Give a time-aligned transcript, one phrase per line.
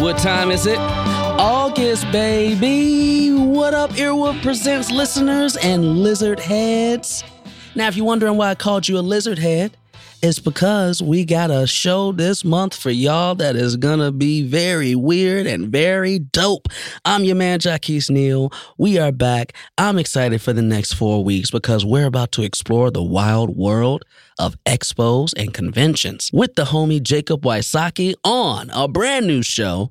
[0.00, 0.78] What time is it?
[0.78, 3.34] August, baby.
[3.34, 7.22] What up, Earwolf Presents listeners and lizard heads?
[7.74, 9.76] Now, if you're wondering why I called you a lizard head,
[10.22, 14.94] it's because we got a show this month for y'all that is gonna be very
[14.94, 16.68] weird and very dope.
[17.04, 18.52] I'm your man, Jaquise Neal.
[18.76, 19.54] We are back.
[19.78, 24.04] I'm excited for the next four weeks because we're about to explore the wild world
[24.38, 29.90] of expos and conventions with the homie Jacob Wysocki on a brand new show.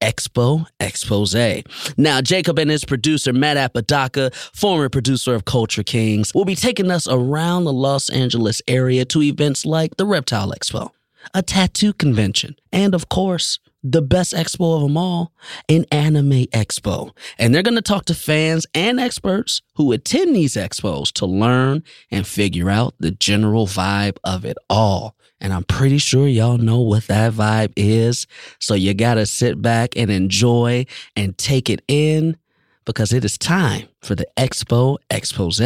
[0.00, 1.64] Expo Expose.
[1.96, 6.90] Now, Jacob and his producer, Matt Apodaca, former producer of Culture Kings, will be taking
[6.90, 10.90] us around the Los Angeles area to events like the Reptile Expo,
[11.34, 15.32] a tattoo convention, and of course, the best expo of them all,
[15.68, 17.16] an anime expo.
[17.38, 21.84] And they're going to talk to fans and experts who attend these expos to learn
[22.10, 25.14] and figure out the general vibe of it all.
[25.40, 28.26] And I'm pretty sure y'all know what that vibe is.
[28.58, 32.36] So you got to sit back and enjoy and take it in
[32.84, 35.60] because it is time for the Expo Expose.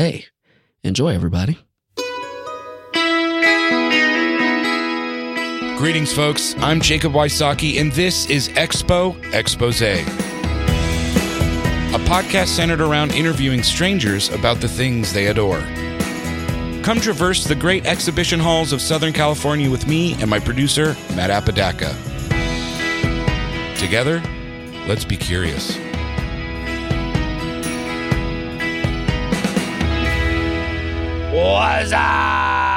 [0.84, 1.59] Enjoy, everybody.
[5.78, 6.55] Greetings, folks.
[6.59, 10.05] I'm Jacob Wysocki, and this is Expo Expose, a
[12.06, 15.59] podcast centered around interviewing strangers about the things they adore.
[16.82, 21.31] Come traverse the great exhibition halls of Southern California with me and my producer, Matt
[21.31, 21.97] Apodaca.
[23.78, 24.20] Together,
[24.88, 25.76] let's be curious.
[31.32, 32.72] What's up,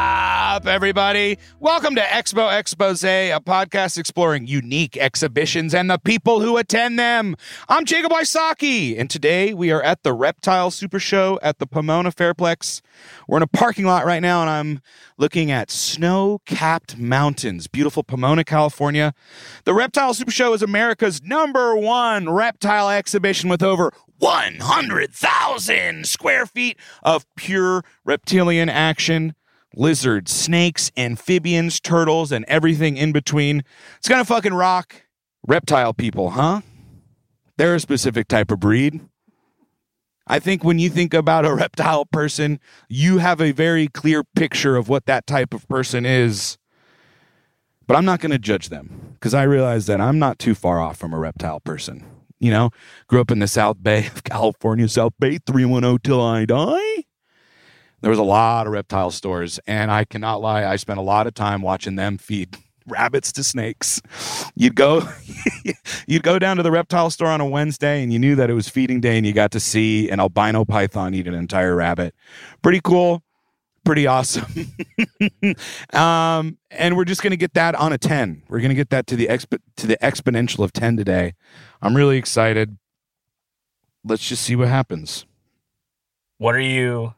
[0.63, 1.37] everybody?
[1.59, 7.35] Welcome to Expo Expose, a podcast exploring unique exhibitions and the people who attend them.
[7.67, 12.09] I'm Jacob Wysocki, and today we are at the Reptile Super Show at the Pomona
[12.09, 12.81] Fairplex.
[13.27, 14.81] We're in a parking lot right now, and I'm
[15.17, 19.13] looking at snow capped mountains, beautiful Pomona, California.
[19.65, 26.79] The Reptile Super Show is America's number one reptile exhibition with over 100,000 square feet
[27.03, 29.35] of pure reptilian action.
[29.75, 33.63] Lizards, snakes, amphibians, turtles, and everything in between.
[33.97, 35.03] It's gonna fucking rock.
[35.47, 36.61] Reptile people, huh?
[37.57, 39.01] They're a specific type of breed.
[40.27, 42.59] I think when you think about a reptile person,
[42.89, 46.57] you have a very clear picture of what that type of person is.
[47.87, 50.79] But I'm not going to judge them because I realize that I'm not too far
[50.79, 52.03] off from a reptile person.
[52.39, 52.71] You know,
[53.07, 57.03] grew up in the South Bay of California, South Bay 310 till I die.
[58.01, 61.27] There was a lot of reptile stores, and I cannot lie, I spent a lot
[61.27, 62.57] of time watching them feed
[62.87, 64.01] rabbits to snakes.
[64.55, 65.07] You'd go
[66.07, 68.53] you'd go down to the reptile store on a Wednesday and you knew that it
[68.53, 72.13] was feeding day and you got to see an albino python eat an entire rabbit.
[72.61, 73.23] Pretty cool,
[73.83, 74.45] pretty awesome.
[75.93, 78.43] um, and we're just going to get that on a 10.
[78.49, 81.33] We're going to get that to the exp- to the exponential of 10 today.
[81.81, 82.77] I'm really excited.
[84.03, 85.25] Let's just see what happens.
[86.37, 87.13] What are you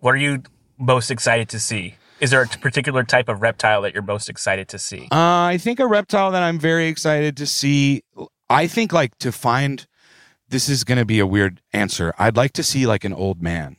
[0.00, 0.42] what are you
[0.78, 1.96] most excited to see?
[2.20, 5.08] Is there a particular type of reptile that you're most excited to see?
[5.12, 8.02] Uh, I think a reptile that I'm very excited to see.
[8.50, 9.86] I think like to find.
[10.50, 12.14] This is going to be a weird answer.
[12.18, 13.76] I'd like to see like an old man,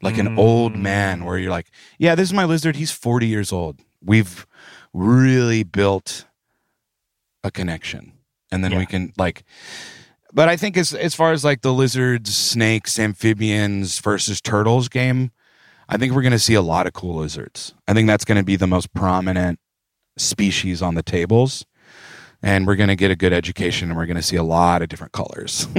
[0.00, 1.66] like an old man, where you're like,
[1.98, 2.76] yeah, this is my lizard.
[2.76, 3.80] He's 40 years old.
[4.02, 4.46] We've
[4.94, 6.24] really built
[7.44, 8.14] a connection,
[8.50, 9.44] and then we can like.
[10.32, 15.30] But I think as as far as like the lizards, snakes, amphibians versus turtles game,
[15.88, 17.74] I think we're going to see a lot of cool lizards.
[17.86, 19.58] I think that's going to be the most prominent
[20.16, 21.64] species on the tables.
[22.42, 24.82] And we're going to get a good education and we're going to see a lot
[24.82, 25.66] of different colors.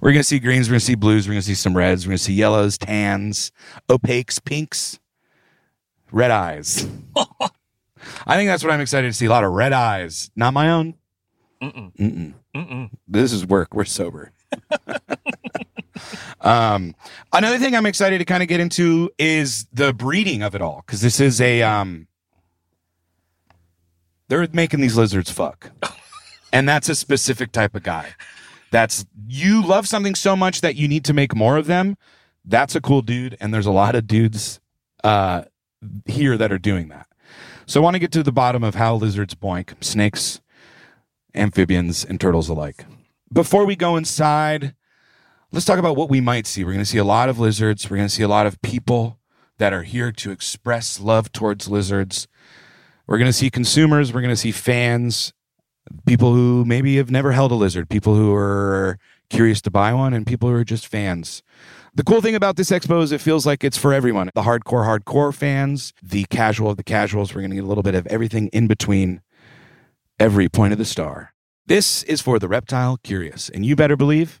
[0.00, 1.76] we're going to see greens, we're going to see blues, we're going to see some
[1.76, 3.52] reds, we're going to see yellows, tans,
[3.88, 4.98] opaques, pinks,
[6.10, 6.88] red eyes.
[8.26, 9.26] I think that's what I'm excited to see.
[9.26, 10.30] A lot of red eyes.
[10.36, 10.94] Not my own.
[11.62, 11.94] Mm-mm.
[11.96, 12.34] Mm-mm.
[12.54, 12.90] Mm-mm.
[13.08, 13.72] This is work.
[13.72, 14.32] We're sober.
[16.40, 16.94] um,
[17.32, 20.82] another thing I'm excited to kind of get into is the breeding of it all
[20.86, 22.06] because this is a um,
[24.28, 25.70] they're making these lizards fuck,
[26.52, 28.14] and that's a specific type of guy.
[28.70, 31.96] That's you love something so much that you need to make more of them.
[32.44, 34.60] That's a cool dude, and there's a lot of dudes
[35.02, 35.44] uh,
[36.06, 37.06] here that are doing that.
[37.66, 40.40] So I want to get to the bottom of how lizards boink, snakes,
[41.34, 42.84] amphibians, and turtles alike.
[43.32, 44.74] Before we go inside,
[45.54, 46.64] let's talk about what we might see.
[46.64, 47.88] We're going to see a lot of lizards.
[47.88, 49.20] We're going to see a lot of people
[49.58, 52.26] that are here to express love towards lizards.
[53.06, 54.12] We're going to see consumers.
[54.12, 55.32] We're going to see fans,
[56.06, 58.98] people who maybe have never held a lizard, people who are
[59.30, 61.44] curious to buy one, and people who are just fans.
[61.94, 64.30] The cool thing about this expo is it feels like it's for everyone.
[64.34, 67.32] The hardcore, hardcore fans, the casual of the casuals.
[67.32, 69.20] We're going to get a little bit of everything in between
[70.18, 71.32] every point of the star.
[71.66, 73.48] This is for the reptile curious.
[73.48, 74.40] And you better believe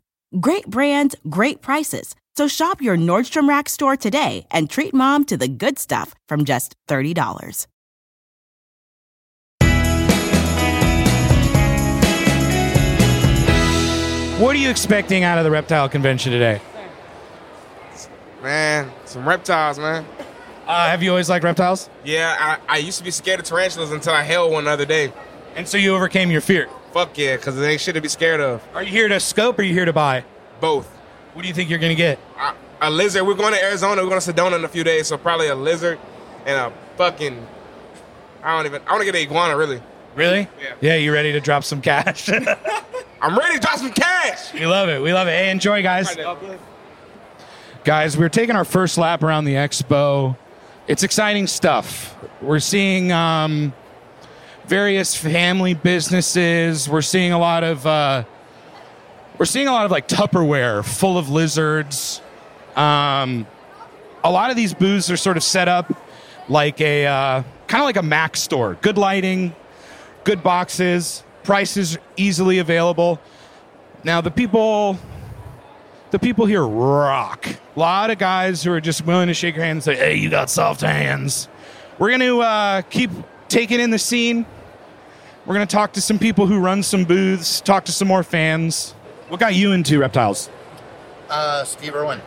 [0.39, 2.15] Great brands, great prices.
[2.37, 6.45] So shop your Nordstrom Rack store today and treat mom to the good stuff from
[6.45, 7.67] just $30.
[14.39, 16.61] What are you expecting out of the reptile convention today?
[18.41, 20.05] Man, some reptiles, man.
[20.65, 21.89] Uh, have you always liked reptiles?
[22.05, 24.85] Yeah, I, I used to be scared of tarantulas until I held one the other
[24.85, 25.11] day.
[25.55, 26.69] And so you overcame your fear.
[26.93, 28.61] Fuck yeah, because it ain't shit to be scared of.
[28.73, 30.23] Are you here to scope or are you here to buy?
[30.59, 30.87] Both.
[31.33, 32.19] What do you think you're going to get?
[32.81, 33.25] A lizard.
[33.25, 34.01] We're going to Arizona.
[34.01, 35.99] We're going to Sedona in a few days, so probably a lizard
[36.45, 37.47] and a fucking.
[38.43, 38.81] I don't even.
[38.87, 39.81] I want to get an iguana, really.
[40.15, 40.49] Really?
[40.61, 40.73] Yeah.
[40.81, 42.29] Yeah, you ready to drop some cash?
[43.21, 44.53] I'm ready to drop some cash.
[44.53, 45.01] we love it.
[45.01, 45.31] We love it.
[45.31, 46.17] Hey, enjoy, guys.
[47.83, 50.35] Guys, we're taking our first lap around the expo.
[50.87, 52.15] It's exciting stuff.
[52.41, 53.73] We're seeing um,
[54.65, 56.87] various family businesses.
[56.87, 58.23] We're seeing a lot of uh,
[59.37, 62.21] we're seeing a lot of like Tupperware full of lizards.
[62.75, 63.47] Um,
[64.23, 65.93] a lot of these booths are sort of set up
[66.47, 68.77] like a uh, kind of like a Mac store.
[68.81, 69.55] Good lighting,
[70.23, 73.19] good boxes, prices easily available.
[74.03, 74.99] Now the people
[76.11, 77.47] the people here rock.
[77.47, 80.15] A lot of guys who are just willing to shake your hand and say, "Hey,
[80.15, 81.47] you got soft hands."
[81.97, 83.11] We're going to uh, keep
[83.51, 84.45] taking in the scene.
[85.45, 88.23] We're going to talk to some people who run some booths, talk to some more
[88.23, 88.91] fans.
[89.27, 90.49] What got you into reptiles?
[91.29, 92.21] Uh, Steve Irwin.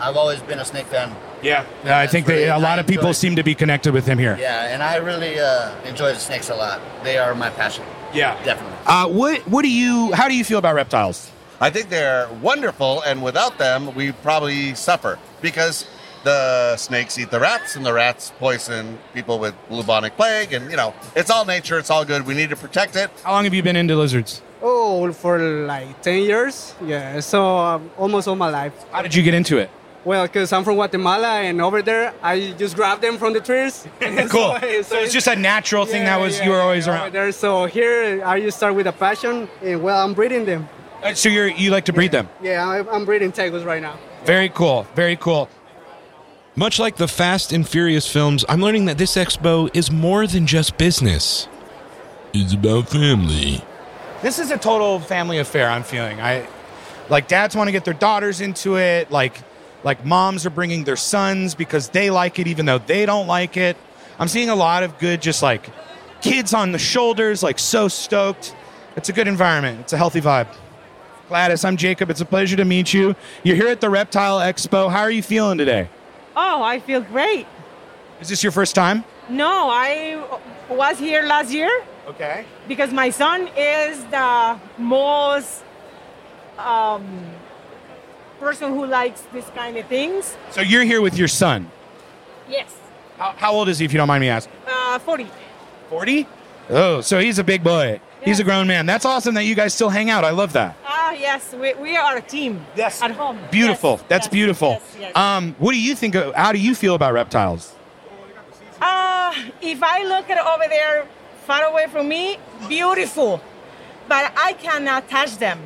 [0.00, 1.14] I've always been a snake fan.
[1.42, 3.92] Yeah, I think really- they, a lot I of people enjoy- seem to be connected
[3.92, 4.36] with him here.
[4.40, 6.80] Yeah, and I really uh, enjoy the snakes a lot.
[7.02, 7.84] They are my passion.
[8.12, 8.34] Yeah.
[8.44, 8.76] Definitely.
[8.86, 10.12] Uh, what What do you?
[10.12, 11.30] How do you feel about reptiles?
[11.60, 15.86] I think they're wonderful, and without them, we probably suffer because
[16.24, 20.76] the snakes eat the rats, and the rats poison people with bubonic plague, and you
[20.76, 22.26] know, it's all nature, it's all good.
[22.26, 23.10] We need to protect it.
[23.22, 24.42] How long have you been into lizards?
[24.62, 26.74] Oh, for like 10 years.
[26.84, 28.72] Yeah, so um, almost all my life.
[28.90, 29.70] How did you get into it?
[30.06, 33.86] Well, because I'm from Guatemala and over there, I just grab them from the trees.
[34.28, 34.56] cool.
[34.82, 37.12] So it's just a natural thing that was you were always over around.
[37.12, 37.32] there.
[37.32, 40.68] So here, I just start with a passion, and well, I'm breeding them.
[41.02, 42.28] Uh, So you're you like to breed them?
[42.42, 43.98] Yeah, I- I'm breeding tegus right now.
[44.24, 44.86] Very cool.
[44.94, 45.48] Very cool.
[46.56, 50.46] Much like the Fast and Furious films, I'm learning that this expo is more than
[50.46, 51.48] just business.
[52.32, 53.60] It's about family.
[54.22, 55.68] This is a total family affair.
[55.68, 56.20] I'm feeling.
[56.20, 56.46] I
[57.08, 59.10] like dads want to get their daughters into it.
[59.10, 59.42] Like
[59.82, 63.56] like moms are bringing their sons because they like it, even though they don't like
[63.56, 63.76] it.
[64.20, 65.68] I'm seeing a lot of good, just like
[66.20, 68.54] kids on the shoulders, like so stoked.
[68.94, 69.80] It's a good environment.
[69.80, 70.46] It's a healthy vibe.
[71.26, 72.10] Gladys, I'm Jacob.
[72.10, 73.16] It's a pleasure to meet you.
[73.42, 74.88] You're here at the Reptile Expo.
[74.88, 75.88] How are you feeling today?
[76.36, 77.46] Oh, I feel great.
[78.20, 79.04] Is this your first time?
[79.28, 80.22] No, I
[80.68, 81.70] was here last year
[82.08, 82.44] Okay.
[82.68, 85.62] because my son is the most
[86.58, 87.04] um,
[88.40, 90.36] person who likes this kind of things.
[90.50, 91.70] So you're here with your son.
[92.48, 92.74] Yes.
[93.18, 94.54] How, how old is he, if you don't mind me asking?
[94.66, 95.26] Uh, 40.
[95.88, 96.26] 40?
[96.70, 98.00] Oh, so he's a big boy.
[98.24, 98.86] He's a grown man.
[98.86, 100.24] That's awesome that you guys still hang out.
[100.24, 100.76] I love that.
[100.86, 102.64] Ah, yes, we, we are a team.
[102.74, 103.02] Yes.
[103.02, 103.38] At home.
[103.50, 103.92] Beautiful.
[103.92, 104.70] Yes, That's yes, beautiful.
[104.70, 105.16] yes, yes.
[105.16, 106.14] Um, what do you think?
[106.14, 107.74] Of, how do you feel about reptiles?
[108.80, 111.06] Uh, if I look at over there
[111.46, 112.38] far away from me,
[112.68, 113.40] beautiful.
[114.08, 115.60] But I cannot touch them.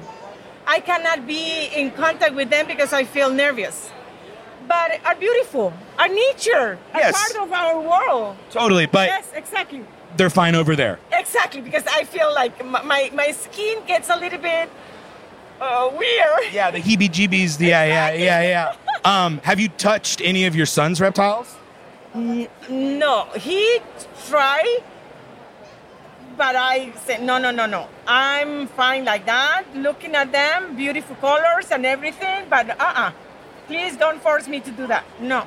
[0.67, 3.91] I cannot be in contact with them because I feel nervous.
[4.67, 5.73] But are beautiful.
[5.99, 6.79] Are nature.
[6.95, 7.15] Yes.
[7.33, 8.37] A part of our world.
[8.51, 9.83] Totally, but yes, exactly.
[10.17, 10.99] They're fine over there.
[11.13, 14.71] Exactly, because I feel like my, my, skin gets a little bit
[15.61, 16.29] uh, weird.
[16.53, 17.59] Yeah, the heebie-jeebies.
[17.59, 18.75] The, yeah, yeah, yeah, yeah.
[19.05, 21.55] Um, have you touched any of your son's reptiles?
[22.15, 23.81] N- no, he
[24.27, 24.83] tried,
[26.37, 27.89] but I said, no, no, no, no.
[28.07, 33.13] I'm fine like that, looking at them, beautiful colors and everything, but uh-uh.
[33.67, 35.05] Please don't force me to do that.
[35.21, 35.47] No.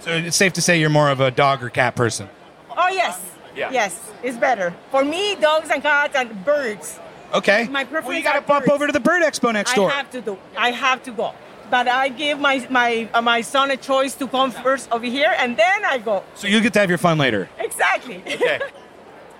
[0.00, 2.28] So it's safe to say you're more of a dog or cat person.
[2.76, 3.31] Oh, yes.
[3.56, 3.70] Yeah.
[3.70, 4.74] Yes, it's better.
[4.90, 6.98] For me, dogs and cats and birds.
[7.34, 7.66] Okay.
[7.70, 8.72] My preference Well, you got to are bump birds.
[8.74, 9.90] over to the Bird Expo next door.
[9.90, 10.38] I have to do.
[10.56, 11.32] I have to go.
[11.70, 15.32] But I give my my uh, my son a choice to come first over here,
[15.38, 16.22] and then I go.
[16.34, 17.48] So you get to have your fun later.
[17.58, 18.22] Exactly.
[18.34, 18.60] Okay.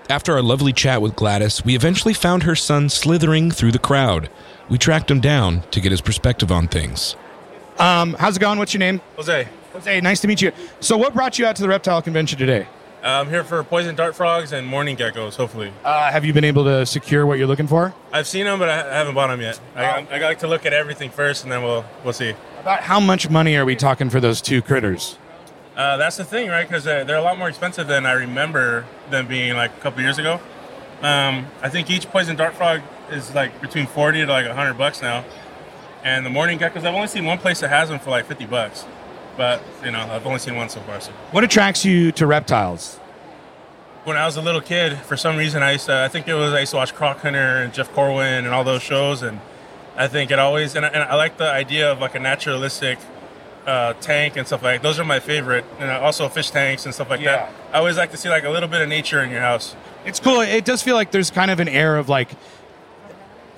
[0.09, 4.29] After our lovely chat with Gladys, we eventually found her son slithering through the crowd.
[4.69, 7.15] We tracked him down to get his perspective on things.
[7.79, 8.59] Um, how's it going?
[8.59, 8.99] What's your name?
[9.15, 9.47] Jose.
[9.71, 10.51] Jose, nice to meet you.
[10.81, 12.67] So, what brought you out to the reptile convention today?
[13.03, 15.73] I'm here for poison dart frogs and mourning geckos, hopefully.
[15.83, 17.93] Uh, have you been able to secure what you're looking for?
[18.13, 19.59] I've seen them, but I I haven't bought them yet.
[19.75, 22.33] I, I like to look at everything first, and then we'll we'll see.
[22.61, 25.17] About how much money are we talking for those two critters?
[25.75, 26.65] Uh, that's the thing, right?
[26.67, 30.01] Because they're, they're a lot more expensive than I remember them being like a couple
[30.01, 30.39] years ago.
[31.01, 32.81] Um, I think each poison dart frog
[33.11, 35.25] is like between 40 to like 100 bucks now.
[36.03, 38.45] And the mourning geckos, I've only seen one place that has them for like 50
[38.45, 38.85] bucks.
[39.35, 41.01] But, you know, I've only seen one so far.
[41.01, 41.11] So.
[41.31, 42.97] What attracts you to reptiles?
[44.03, 46.33] When I was a little kid, for some reason, I used to, I think it
[46.33, 49.23] was, I used to watch Croc Hunter and Jeff Corwin and all those shows.
[49.23, 49.39] And
[49.95, 52.99] I think it always, and I, and I like the idea of like a naturalistic
[53.65, 55.65] uh, tank and stuff like Those are my favorite.
[55.79, 57.51] And also fish tanks and stuff like that.
[57.71, 59.75] I always like to see like a little bit of nature in your house.
[60.05, 60.41] It's cool.
[60.41, 62.29] It does feel like there's kind of an air of like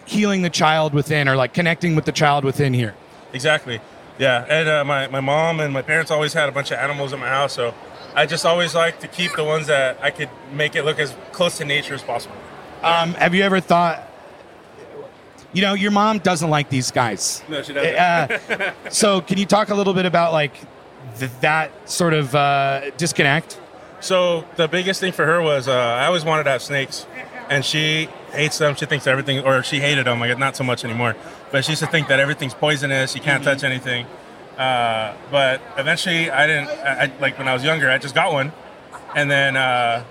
[0.06, 2.96] healing the child within or like connecting with the child within here.
[3.34, 3.82] Exactly.
[4.18, 4.46] Yeah.
[4.48, 7.20] And uh, my, my mom and my parents always had a bunch of animals in
[7.20, 7.54] my house.
[7.54, 7.74] So
[8.16, 11.16] I just always like to keep the ones that I could make it look as
[11.32, 12.36] close to nature as possible.
[12.82, 14.10] Um, have you ever thought,
[15.54, 17.42] you know, your mom doesn't like these guys.
[17.48, 17.96] No, she doesn't.
[17.96, 20.54] Uh, so can you talk a little bit about like
[21.18, 23.60] th- that sort of uh, disconnect?
[24.02, 27.08] So the biggest thing for her was uh, I always wanted to have snakes,
[27.50, 28.76] and she hates them.
[28.76, 30.20] She thinks everything, or she hated them.
[30.20, 31.16] Like not so much anymore,
[31.56, 33.16] but she used to think that everything's poisonous.
[33.16, 34.06] You can't touch anything.
[34.58, 36.68] Uh, but eventually, I didn't.
[36.68, 38.52] I, I, like when I was younger, I just got one,
[39.16, 40.04] and then uh,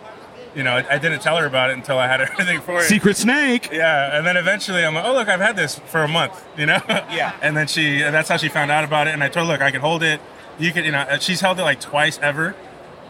[0.54, 2.84] you know I, I didn't tell her about it until I had everything for it.
[2.84, 3.68] Secret snake.
[3.70, 6.64] Yeah, and then eventually I'm like, oh look, I've had this for a month, you
[6.64, 6.80] know.
[6.88, 7.34] Yeah.
[7.42, 9.12] And then she, and that's how she found out about it.
[9.12, 10.22] And I told her, look, I can hold it.
[10.58, 12.56] You can, you know, she's held it like twice ever,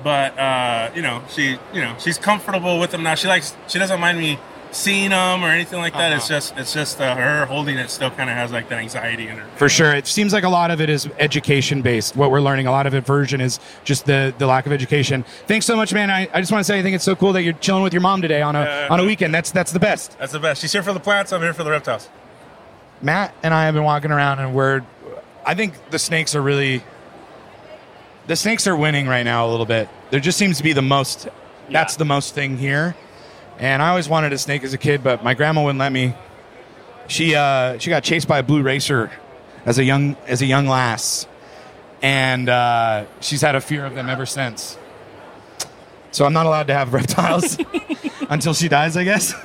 [0.02, 3.14] but uh, you know, she, you know, she's comfortable with them now.
[3.14, 4.40] She likes, she doesn't mind me
[4.74, 6.12] seeing them or anything like that.
[6.12, 9.28] It's just, it's just uh, her holding it still kind of has like that anxiety
[9.28, 9.46] in her.
[9.56, 9.94] For sure.
[9.94, 12.16] It seems like a lot of it is education based.
[12.16, 15.24] What we're learning, a lot of aversion is just the, the lack of education.
[15.46, 16.10] Thanks so much, man.
[16.10, 17.92] I, I just want to say I think it's so cool that you're chilling with
[17.92, 19.32] your mom today on a Uh, on a weekend.
[19.32, 20.18] That's that's the best.
[20.18, 20.60] That's the best.
[20.60, 21.32] She's here for the plants.
[21.32, 22.08] I'm here for the reptiles.
[23.00, 24.82] Matt and I have been walking around and we're
[25.46, 26.82] I think the snakes are really
[28.26, 29.88] the snakes are winning right now a little bit.
[30.10, 31.28] There just seems to be the most
[31.70, 32.94] that's the most thing here.
[33.58, 36.14] And I always wanted a snake as a kid, but my grandma wouldn't let me.
[37.06, 39.10] She uh, she got chased by a blue racer
[39.64, 41.26] as a young as a young lass,
[42.02, 44.78] and uh, she's had a fear of them ever since.
[46.10, 47.58] So I'm not allowed to have reptiles
[48.28, 49.34] until she dies, I guess.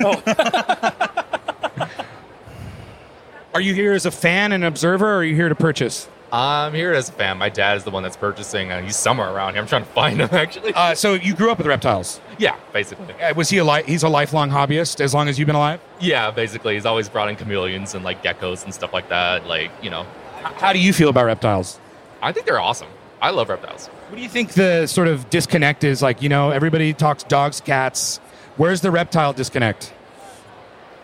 [3.54, 6.08] are you here as a fan and observer, or are you here to purchase?
[6.32, 7.38] I'm here as a fan.
[7.38, 9.62] My dad is the one that's purchasing, and he's somewhere around here.
[9.62, 10.72] I'm trying to find him actually.
[10.74, 12.20] Uh, so you grew up with reptiles.
[12.38, 13.12] Yeah, basically.
[13.14, 15.80] Uh, was he a li- he's a lifelong hobbyist as long as you've been alive?
[16.00, 16.74] Yeah, basically.
[16.74, 19.46] He's always brought in chameleons and like geckos and stuff like that.
[19.46, 20.04] Like you know,
[20.42, 21.80] How do you feel about reptiles?
[22.22, 22.88] I think they're awesome.
[23.22, 23.88] I love reptiles.
[24.08, 26.00] What do you think the sort of disconnect is?
[26.00, 28.18] Like, you know, everybody talks dogs, cats.
[28.56, 29.92] Where's the reptile disconnect?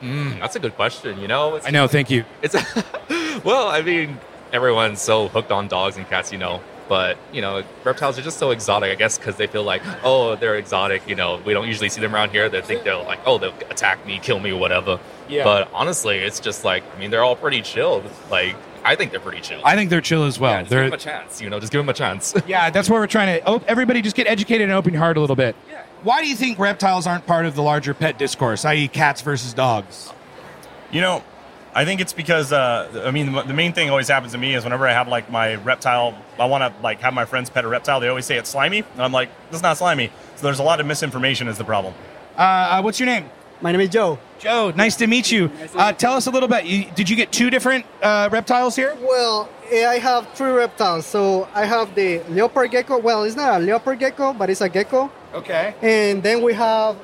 [0.00, 1.20] Mm, that's a good question.
[1.20, 1.88] You know, I know.
[1.88, 2.24] Thank you.
[2.42, 2.54] It's
[3.44, 4.18] well, I mean,
[4.52, 6.32] everyone's so hooked on dogs and cats.
[6.32, 8.90] You know, But you know, reptiles are just so exotic.
[8.90, 11.08] I guess because they feel like, oh, they're exotic.
[11.08, 12.48] You know, we don't usually see them around here.
[12.48, 15.00] They think they're like, oh, they'll attack me, kill me, whatever.
[15.28, 15.44] Yeah.
[15.44, 18.02] But honestly, it's just like, I mean, they're all pretty chill.
[18.30, 19.60] Like, I think they're pretty chill.
[19.64, 20.52] I think they're chill as well.
[20.52, 21.42] Yeah, just they're give them a chance.
[21.42, 22.34] You know, just give them a chance.
[22.46, 23.48] yeah, that's what we're trying to.
[23.50, 25.56] Oh, everybody, just get educated and open your heart a little bit.
[25.68, 25.82] Yeah.
[26.04, 29.52] Why do you think reptiles aren't part of the larger pet discourse, i.e., cats versus
[29.52, 30.12] dogs?
[30.92, 31.24] You know,
[31.76, 34.54] I think it's because uh, I mean the, the main thing always happens to me
[34.54, 37.66] is whenever I have like my reptile, I want to like have my friends pet
[37.66, 38.00] a reptile.
[38.00, 40.10] They always say it's slimy, and I'm like, it's not slimy.
[40.36, 41.92] So there's a lot of misinformation is the problem.
[42.34, 43.28] Uh, uh, what's your name?
[43.60, 44.18] My name is Joe.
[44.38, 45.50] Joe, nice to meet you.
[45.74, 46.64] Uh, tell us a little bit.
[46.64, 48.96] You, did you get two different uh, reptiles here?
[49.02, 51.04] Well, eh, I have three reptiles.
[51.04, 52.98] So I have the leopard gecko.
[52.98, 55.10] Well, it's not a leopard gecko, but it's a gecko.
[55.34, 55.74] Okay.
[55.82, 56.96] And then we have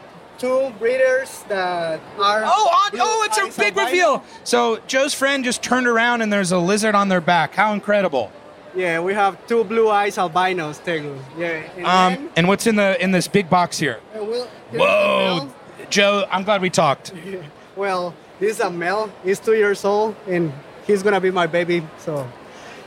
[0.42, 2.42] two breeders that are.
[2.44, 4.24] Oh, on, oh, it's a big reveal.
[4.42, 7.54] So Joe's friend just turned around and there's a lizard on their back.
[7.54, 8.32] How incredible!
[8.74, 11.16] Yeah, we have two blue eyes albinos, tegu.
[11.38, 11.62] Yeah.
[11.76, 14.00] And Um, and what's in the in this big box here?
[14.18, 15.54] uh, well, Whoa,
[15.90, 16.26] Joe!
[16.28, 17.12] I'm glad we talked.
[17.76, 19.10] well, this is a male.
[19.22, 20.52] He's two years old, and
[20.86, 21.86] he's gonna be my baby.
[21.98, 22.26] So.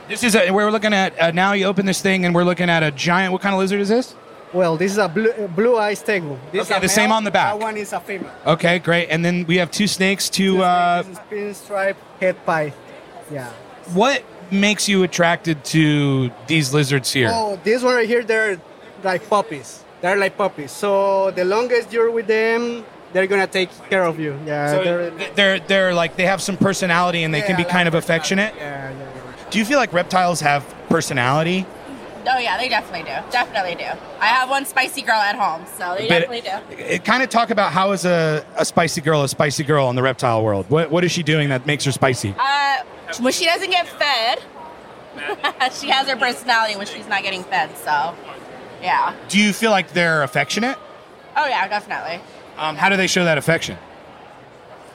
[0.08, 1.54] This is a, we're looking at uh, now.
[1.54, 3.32] You open this thing and we're looking at a giant.
[3.32, 4.14] What kind of lizard is this?
[4.52, 6.38] Well, this is a blue, uh, blue eyes tegu.
[6.52, 7.52] This is Okay, the same on the back.
[7.52, 8.30] That one is a female.
[8.46, 9.08] Okay, great.
[9.08, 10.30] And then we have two snakes.
[10.30, 10.62] Two.
[10.62, 12.72] Uh, pinstripe head pie.
[13.30, 13.50] Yeah.
[13.92, 17.30] what makes you attracted to these lizards here?
[17.32, 18.60] Oh, this one right here, they're
[19.02, 19.82] like puppies.
[20.00, 20.70] They're like puppies.
[20.70, 24.38] So the longest you're with them, they're gonna take care of you.
[24.46, 24.70] Yeah.
[24.70, 27.88] So they're, they're they're like they have some personality and they can be Yeah, kind
[27.88, 28.54] of affectionate.
[28.56, 29.50] yeah, yeah.
[29.50, 31.66] Do you feel like reptiles have personality?
[32.28, 33.16] Oh yeah, they definitely do.
[33.30, 33.84] Definitely do.
[34.20, 36.82] I have one spicy girl at home, so they But- definitely do.
[36.84, 39.96] It, kind of talk about how is a, a spicy girl a spicy girl in
[39.96, 40.66] the reptile world?
[40.68, 42.34] What what is she doing that makes her spicy?
[42.38, 42.76] Uh,
[43.20, 44.42] when she doesn't get fed,
[45.72, 47.76] she has her personality when she's not getting fed.
[47.78, 48.14] So,
[48.82, 49.14] yeah.
[49.28, 50.76] Do you feel like they're affectionate?
[51.36, 52.20] Oh yeah, definitely.
[52.58, 53.76] Um, how do they show that affection?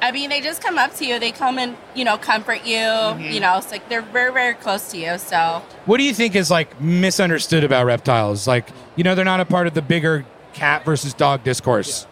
[0.02, 1.20] I mean, they just come up to you.
[1.20, 2.78] They come and you know comfort you.
[2.78, 3.22] Mm-hmm.
[3.22, 5.18] You know, it's like they're very very close to you.
[5.20, 8.48] So What do you think is like misunderstood about reptiles?
[8.48, 12.08] Like you know they're not a part of the bigger cat versus dog discourse.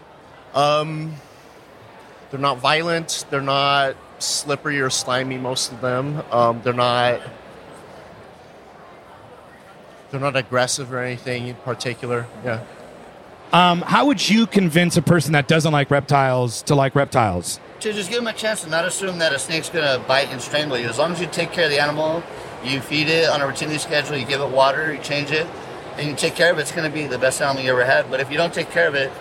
[0.53, 1.15] Um,
[2.29, 3.25] they're not violent.
[3.31, 5.37] They're not slippery or slimy.
[5.37, 6.21] Most of them.
[6.31, 7.21] Um, they're not.
[10.11, 12.27] They're not aggressive or anything in particular.
[12.43, 12.63] Yeah.
[13.51, 17.59] Um, how would you convince a person that doesn't like reptiles to like reptiles?
[17.79, 20.27] To just give them a chance and not assume that a snake's going to bite
[20.29, 20.87] and strangle you.
[20.87, 22.21] As long as you take care of the animal,
[22.63, 25.47] you feed it on a routine schedule, you give it water, you change it,
[25.97, 27.85] and you take care of it, it's going to be the best animal you ever
[27.85, 28.11] had.
[28.11, 29.11] But if you don't take care of it,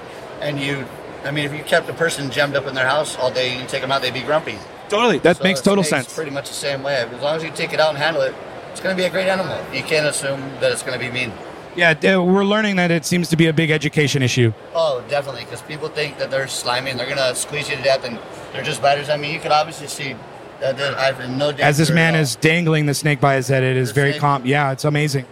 [0.40, 0.84] and you,
[1.24, 3.66] I mean, if you kept a person gemmed up in their house all day, you
[3.66, 4.58] take them out, they'd be grumpy.
[4.90, 6.14] Totally, that So makes total sense.
[6.14, 6.96] Pretty much the same way.
[6.96, 8.34] As long as you take it out and handle it,
[8.72, 9.56] it's going to be a great animal.
[9.72, 11.32] You can't assume that it's going to be mean.
[11.78, 14.52] Yeah, we're learning that it seems to be a big education issue.
[14.74, 18.04] Oh, definitely, because people think that they're slimy and they're gonna squeeze you to death,
[18.04, 18.18] and
[18.52, 19.08] they're just biters.
[19.08, 20.16] I mean, you could obviously see
[20.58, 21.62] that there- I have no danger.
[21.62, 24.42] As this man is dangling the snake by his head, it is very snake- calm.
[24.44, 25.24] Yeah, it's amazing.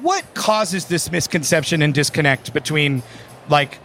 [0.00, 3.02] What causes this misconception and disconnect between,
[3.48, 3.78] like,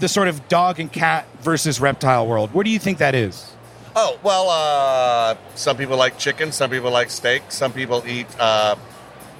[0.00, 2.50] the sort of dog and cat versus reptile world?
[2.52, 3.52] Where do you think that is?
[3.96, 8.74] Oh well, uh, some people like chicken, some people like steak, some people eat uh,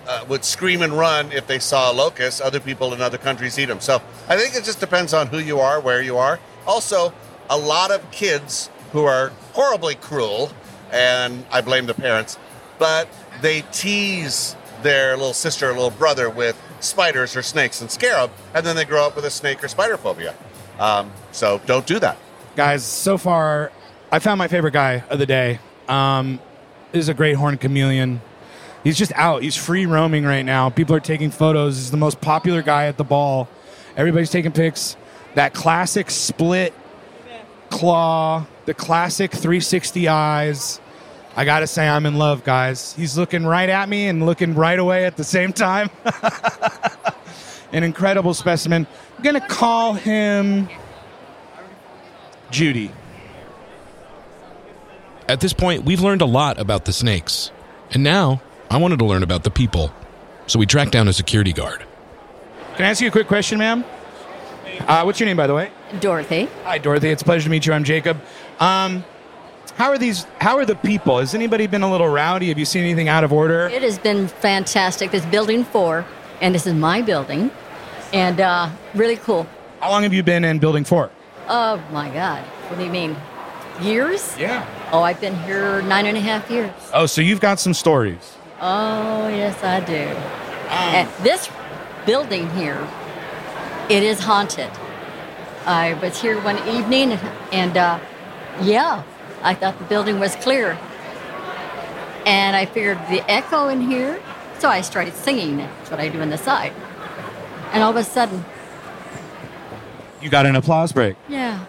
[0.07, 2.41] uh, would scream and run if they saw a locust.
[2.41, 3.81] Other people in other countries eat them.
[3.81, 6.39] So I think it just depends on who you are, where you are.
[6.67, 7.13] Also,
[7.51, 10.51] a lot of kids who are horribly cruel,
[10.93, 12.39] and I blame the parents,
[12.79, 13.09] but
[13.43, 18.65] they tease their little sister or little brother with spiders or snakes and them, and
[18.65, 20.35] then they grow up with a snake or spider phobia.
[20.79, 22.19] Um, so don't do that.
[22.57, 23.73] Guys, so far,
[24.13, 25.59] I found my favorite guy of the day.
[25.89, 26.39] Um,
[26.93, 28.21] this is a great horned chameleon.
[28.85, 29.43] He's just out.
[29.43, 30.69] He's free roaming right now.
[30.69, 31.77] People are taking photos.
[31.77, 33.49] He's the most popular guy at the ball.
[33.97, 34.97] Everybody's taking pics.
[35.35, 36.75] That classic split
[37.71, 40.81] claw, the classic 360 eyes.
[41.37, 42.93] I gotta say, I'm in love, guys.
[42.95, 45.91] He's looking right at me and looking right away at the same time.
[47.73, 48.87] An incredible specimen.
[49.17, 50.69] I'm gonna call him
[52.51, 52.93] Judy.
[55.27, 57.51] At this point, we've learned a lot about the snakes.
[57.91, 58.43] And now,
[58.75, 59.93] I wanted to learn about the people.
[60.49, 61.85] So we tracked down a security guard.
[62.75, 63.85] Can I ask you a quick question, ma'am?
[64.81, 65.71] Uh, what's your name, by the way?
[66.01, 66.49] Dorothy.
[66.65, 67.11] Hi, Dorothy.
[67.11, 67.73] It's a pleasure to meet you.
[67.73, 68.21] I'm Jacob.
[68.59, 69.05] Um,
[69.77, 70.25] how are these?
[70.41, 71.21] How are the people?
[71.21, 72.49] Has anybody been a little rowdy?
[72.49, 73.69] Have you seen anything out of order?
[73.69, 75.13] It has been fantastic.
[75.13, 76.05] This building four,
[76.41, 77.53] and this is my building,
[78.13, 79.47] and uh, really cool.
[79.79, 81.13] How long have you been in Building Four?
[81.47, 82.43] Oh my God.
[82.43, 83.17] What do you mean?
[83.81, 84.37] Years?
[84.37, 84.67] Yeah.
[84.91, 86.73] Oh, I've been here nine and a half years.
[86.93, 88.34] Oh, so you've got some stories.
[88.61, 89.93] Oh, yes, I do.
[90.71, 91.49] And this
[92.07, 92.87] building here,
[93.89, 94.71] it is haunted.
[95.67, 97.13] I was here one evening,
[97.53, 97.99] and uh,
[98.63, 99.03] yeah,
[99.43, 100.79] I thought the building was clear.
[102.27, 104.21] And I figured the echo in here,
[104.59, 105.59] so I started singing.
[105.59, 106.73] That's what I do on the side.
[107.73, 108.45] And all of a sudden,
[110.23, 111.17] You got an applause break.
[111.29, 111.67] yeah,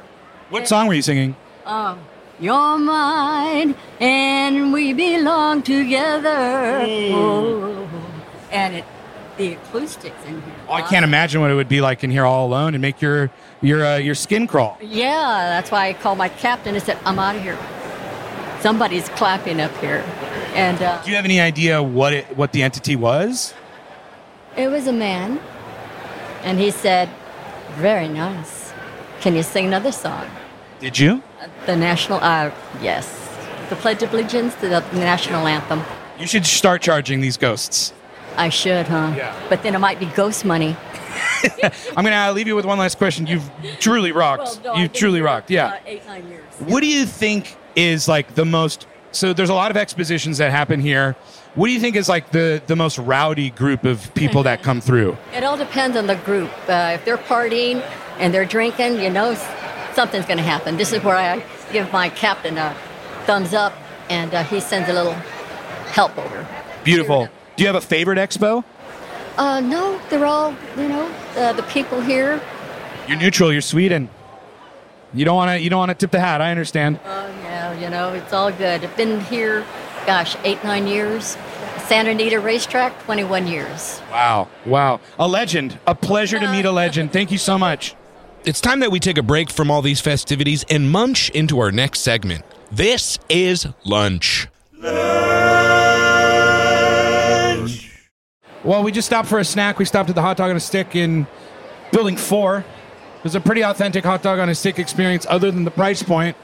[0.49, 1.35] What song were you singing?
[1.65, 1.99] um,
[2.39, 6.83] you're mine, and we belong together.
[7.13, 7.87] Oh.
[8.51, 8.85] And it,
[9.37, 10.53] the acoustics in here.
[10.67, 13.01] Oh, I can't imagine what it would be like in here all alone and make
[13.01, 13.29] your
[13.61, 14.77] your uh, your skin crawl.
[14.81, 17.57] Yeah, that's why I called my captain and said, I'm out of here.
[18.61, 20.03] Somebody's clapping up here.
[20.55, 23.53] And uh, Do you have any idea what it what the entity was?
[24.55, 25.39] it was a man.
[26.43, 27.09] And he said,
[27.75, 28.71] Very nice.
[29.19, 30.25] Can you sing another song?
[30.79, 31.21] Did you?
[31.65, 33.07] The national, uh, yes.
[33.69, 35.81] The Pledge of Allegiance, the, the national anthem.
[36.19, 37.93] You should start charging these ghosts.
[38.37, 39.13] I should, huh?
[39.15, 39.35] Yeah.
[39.49, 40.75] But then it might be ghost money.
[41.95, 43.27] I'm gonna leave you with one last question.
[43.27, 44.59] You've truly rocked.
[44.63, 45.49] Well, no, You've truly rocked.
[45.49, 45.79] Yeah.
[45.85, 46.43] eight, nine years.
[46.59, 48.87] What do you think is like the most?
[49.11, 51.15] So there's a lot of expositions that happen here.
[51.55, 54.81] What do you think is like the the most rowdy group of people that come
[54.81, 55.17] through?
[55.33, 56.51] It all depends on the group.
[56.67, 57.81] Uh, if they're partying
[58.19, 59.35] and they're drinking, you know
[59.95, 60.77] something's going to happen.
[60.77, 62.75] This is where I give my captain a
[63.25, 63.73] thumbs up,
[64.09, 65.13] and uh, he sends a little
[65.93, 66.45] help over.
[66.83, 67.29] Beautiful.
[67.55, 68.63] Do you have a favorite expo?
[69.37, 72.41] Uh, no, they're all, you know, uh, the people here.
[73.07, 73.51] You're neutral.
[73.51, 74.09] You're Sweden.
[75.13, 75.59] You don't want to.
[75.59, 76.41] You don't want to tip the hat.
[76.41, 76.99] I understand.
[77.05, 78.83] Oh, yeah, you know, it's all good.
[78.83, 79.65] I've been here,
[80.05, 81.37] gosh, eight, nine years.
[81.87, 84.01] Santa Anita Racetrack, 21 years.
[84.09, 84.47] Wow.
[84.65, 84.99] Wow.
[85.19, 85.77] A legend.
[85.85, 87.13] A pleasure to meet a legend.
[87.13, 87.95] Thank you so much.
[88.45, 91.71] It's time that we take a break from all these festivities and munch into our
[91.71, 92.45] next segment.
[92.71, 94.47] This is lunch.
[94.81, 94.91] Lunch.
[98.63, 99.79] Well, we just stopped for a snack.
[99.79, 101.25] We stopped at the hot dog on a stick in
[101.91, 102.59] building four.
[102.59, 106.03] It was a pretty authentic hot dog on a stick experience, other than the price
[106.03, 106.37] point.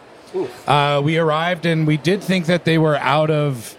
[0.65, 3.77] Uh, we arrived and we did think that they were out of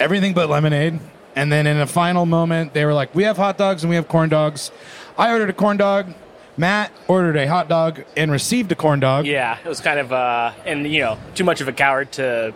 [0.00, 0.98] everything but lemonade.
[1.36, 3.94] And then in a final moment, they were like, "We have hot dogs and we
[3.94, 4.72] have corn dogs."
[5.16, 6.12] I ordered a corn dog.
[6.60, 9.26] Matt ordered a hot dog and received a corn dog.
[9.26, 12.52] Yeah, it was kind of, uh, and you know, too much of a coward to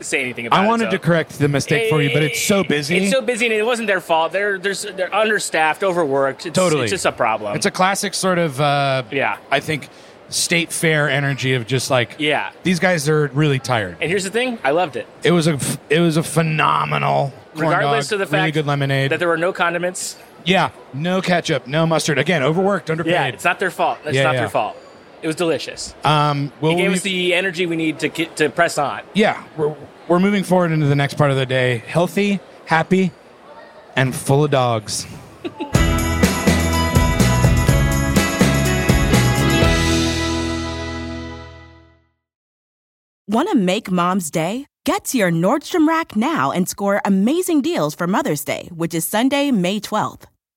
[0.00, 0.62] say anything about it.
[0.62, 0.90] I wanted so.
[0.90, 2.98] to correct the mistake for you, but it's so busy.
[2.98, 4.32] It's so busy, and it wasn't their fault.
[4.32, 6.44] They're they're, they're understaffed, overworked.
[6.44, 6.82] It's, Totally.
[6.82, 7.56] it's just a problem.
[7.56, 9.38] It's a classic sort of, uh, Yeah.
[9.50, 9.88] I think,
[10.28, 12.50] state fair energy of just like, yeah.
[12.64, 13.96] these guys are really tired.
[13.98, 17.68] And here's the thing: I loved it, It was a it was a phenomenal, corn
[17.68, 19.10] regardless dog, of the really fact good lemonade.
[19.10, 20.18] that there were no condiments.
[20.46, 22.18] Yeah, no ketchup, no mustard.
[22.18, 23.12] Again, overworked, underpaid.
[23.12, 23.98] Yeah, it's not their fault.
[24.04, 24.40] It's Yeah, not yeah.
[24.40, 24.76] their fault.
[25.22, 25.94] It was delicious.
[26.04, 29.02] Um, well, it gave we- us the energy we need to get, to press on.
[29.14, 29.74] yeah, we're,
[30.08, 31.78] we're moving forward into the next part of the day.
[31.78, 33.10] Healthy, happy,
[33.96, 35.06] and full of dogs.
[43.28, 44.66] Want to make mom's day?
[44.84, 49.04] Get to your Nordstrom Rack now and score amazing deals for Mother's Day, which is
[49.06, 50.24] Sunday, May 12th.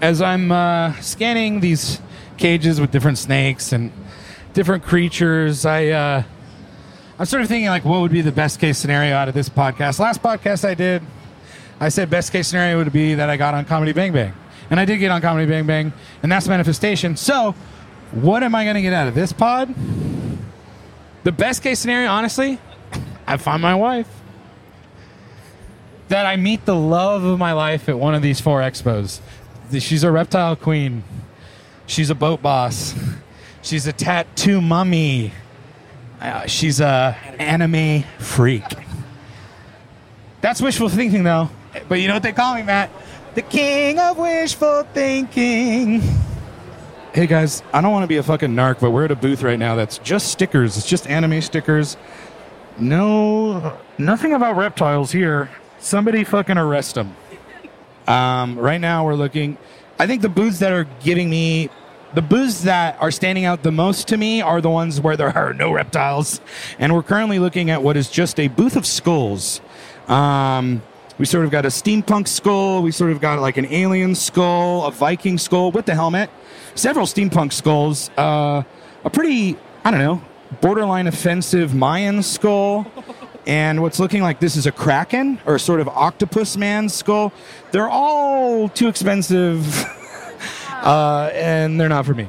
[0.00, 2.00] as I'm uh, scanning these
[2.36, 3.92] cages with different snakes and
[4.52, 6.22] different creatures, I uh,
[7.18, 9.48] I'm sort of thinking like, what would be the best case scenario out of this
[9.48, 9.98] podcast?
[9.98, 11.02] Last podcast I did,
[11.80, 14.32] I said best case scenario would be that I got on Comedy Bang Bang,
[14.70, 17.16] and I did get on Comedy Bang Bang, and that's manifestation.
[17.16, 17.54] So,
[18.12, 19.74] what am I going to get out of this pod?
[21.24, 22.58] The best case scenario, honestly,
[23.26, 24.08] I find my wife
[26.08, 29.20] that I meet the love of my life at one of these four expos.
[29.72, 31.02] She's a reptile queen.
[31.86, 32.94] She's a boat boss.
[33.62, 35.32] She's a tattoo mummy.
[36.20, 38.64] Uh, she's a anime freak.
[40.40, 41.50] That's wishful thinking, though.
[41.88, 42.90] But you know what they call me, Matt?
[43.34, 46.02] The king of wishful thinking.
[47.12, 49.42] Hey guys, I don't want to be a fucking narc, but we're at a booth
[49.42, 50.76] right now that's just stickers.
[50.76, 51.96] It's just anime stickers.
[52.78, 55.48] No, nothing about reptiles here.
[55.78, 57.14] Somebody fucking arrest them.
[58.06, 59.56] Um, right now we're looking.
[59.98, 61.70] I think the booths that are giving me
[62.14, 65.36] the booths that are standing out the most to me are the ones where there
[65.36, 66.40] are no reptiles,
[66.78, 69.60] and we're currently looking at what is just a booth of skulls.
[70.08, 70.82] Um,
[71.16, 72.82] We sort of got a steampunk skull.
[72.82, 76.28] We sort of got like an alien skull, a Viking skull with the helmet,
[76.74, 78.62] several steampunk skulls, uh,
[79.04, 80.20] a pretty, I don't know,
[80.60, 82.86] borderline offensive Mayan skull,
[83.46, 87.32] and what's looking like this is a kraken or sort of octopus man skull.
[87.72, 89.84] They're all too expensive,
[90.70, 92.28] uh, and they're not for me.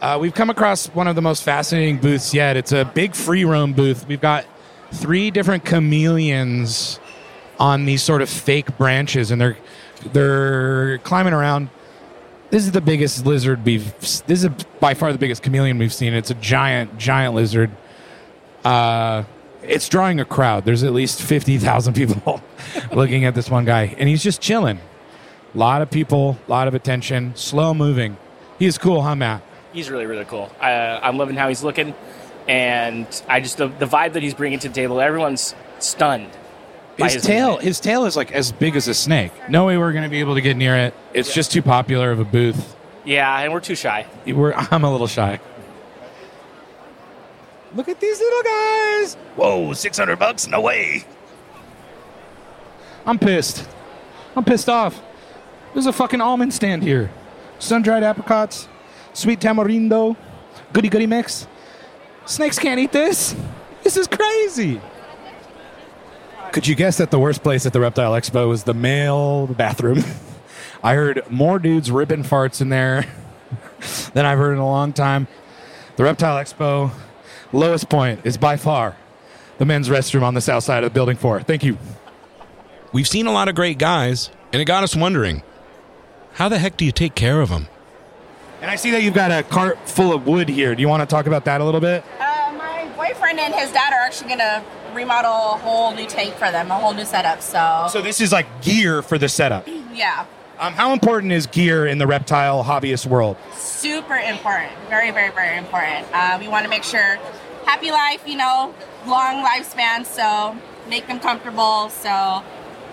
[0.00, 2.56] Uh, we've come across one of the most fascinating booths yet.
[2.56, 4.06] It's a big free roam booth.
[4.06, 4.46] We've got
[4.92, 7.00] three different chameleons
[7.58, 9.58] on these sort of fake branches, and they're
[10.12, 11.70] they're climbing around.
[12.50, 13.92] This is the biggest lizard we've.
[14.26, 14.48] This is
[14.80, 16.14] by far the biggest chameleon we've seen.
[16.14, 17.70] It's a giant, giant lizard.
[18.64, 19.24] Uh,
[19.62, 20.64] it's drawing a crowd.
[20.64, 22.42] There's at least fifty thousand people
[22.92, 24.80] looking at this one guy, and he's just chilling.
[25.54, 28.16] A lot of people, a lot of attention, slow moving.
[28.58, 29.42] He's cool, huh, Matt?
[29.72, 30.50] He's really, really cool.
[30.60, 31.94] Uh, I'm loving how he's looking,
[32.46, 35.00] and I just the, the vibe that he's bringing to the table.
[35.00, 36.30] Everyone's stunned.
[36.98, 39.32] by His tail, his tail is like as big as a snake.
[39.48, 40.94] No way we're going to be able to get near it.
[41.14, 42.76] It's just too popular of a booth.
[43.04, 44.06] Yeah, and we're too shy.
[44.26, 45.40] We're, I'm a little shy.
[47.74, 49.14] Look at these little guys.
[49.36, 50.46] Whoa, 600 bucks?
[50.46, 51.04] No way.
[53.04, 53.68] I'm pissed.
[54.36, 55.00] I'm pissed off.
[55.72, 57.10] There's a fucking almond stand here.
[57.58, 58.68] Sun dried apricots,
[59.12, 60.16] sweet tamarindo,
[60.72, 61.46] goody goody mix.
[62.24, 63.34] Snakes can't eat this.
[63.82, 64.80] This is crazy.
[66.52, 70.02] Could you guess that the worst place at the Reptile Expo was the male bathroom?
[70.82, 73.04] I heard more dudes ripping farts in there
[74.14, 75.26] than I've heard in a long time.
[75.96, 76.90] The Reptile Expo
[77.52, 78.96] lowest point is by far
[79.58, 81.40] the men's restroom on the south side of building four.
[81.42, 81.78] Thank you.
[82.92, 85.42] We've seen a lot of great guys, and it got us wondering
[86.34, 87.66] how the heck do you take care of them?
[88.62, 90.74] And I see that you've got a cart full of wood here.
[90.74, 92.04] Do you want to talk about that a little bit?
[92.18, 96.50] Uh, my boyfriend and his dad are actually gonna remodel a whole new tank for
[96.50, 97.42] them, a whole new setup.
[97.42, 99.66] So, So this is like gear for the setup.
[99.92, 100.24] yeah,
[100.58, 103.36] Um, how important is gear in the reptile hobbyist world?
[103.54, 104.72] super important.
[104.88, 106.06] Very, very, very important.
[106.12, 107.16] Uh, we want to make sure
[107.64, 108.74] happy life, you know,
[109.06, 110.04] long lifespan.
[110.04, 110.56] So
[110.88, 111.88] make them comfortable.
[111.90, 112.42] So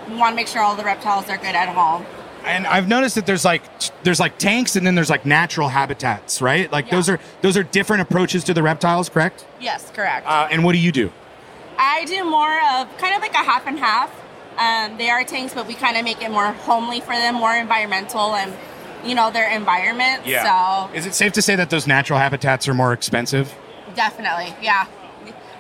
[0.08, 2.06] we want to make sure all the reptiles are good at home.
[2.43, 3.63] And I've noticed that there's like
[4.04, 6.71] there's like tanks and then there's like natural habitats, right?
[6.71, 9.47] Like those are those are different approaches to the reptiles, correct?
[9.60, 10.28] Yes, correct.
[10.28, 11.12] Uh, and what do you do?
[11.80, 14.12] I do more of kind of like a half and half.
[14.58, 17.54] Um, they are tanks, but we kind of make it more homely for them, more
[17.54, 18.54] environmental, and
[19.06, 20.24] you know their environment.
[20.26, 23.54] So Is it safe to say that those natural habitats are more expensive?
[23.96, 24.86] definitely, yeah.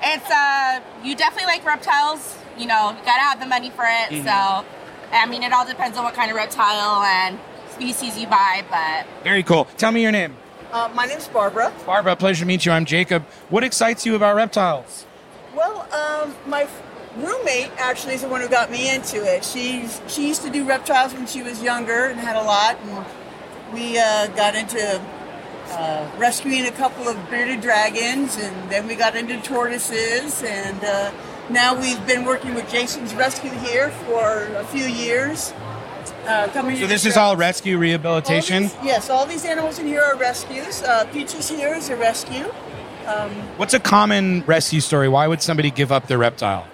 [0.03, 2.37] It's uh, you definitely like reptiles.
[2.57, 4.11] You know, you gotta have the money for it.
[4.11, 4.23] Mhm.
[4.23, 4.65] So,
[5.11, 7.37] I mean, it all depends on what kind of reptile and
[7.71, 9.65] species you buy, but Very cool.
[9.77, 10.35] Tell me your name.
[10.71, 11.71] Uh, my name's Barbara.
[11.85, 12.71] Barbara, pleasure to meet you.
[12.71, 13.23] I'm Jacob.
[13.49, 15.05] What excites you about reptiles?
[15.53, 16.81] Well, um, my f-
[17.17, 19.43] roommate actually is the one who got me into it.
[19.45, 23.05] She's she used to do reptiles when she was younger and had a lot, and
[23.73, 25.01] we uh, got into
[25.71, 31.11] uh, rescuing a couple of bearded dragons, and then we got into tortoises, and uh,
[31.49, 35.53] now we've been working with Jason's Rescue here for a few years.
[36.27, 38.63] Uh, coming So this is all rescue rehabilitation.
[38.63, 40.81] all these- yes, all these animals in here are rescues.
[40.81, 42.45] Uh, Peaches here is a rescue.
[43.05, 45.07] Um, What's a common rescue story?
[45.07, 46.65] Why would somebody give up their reptile?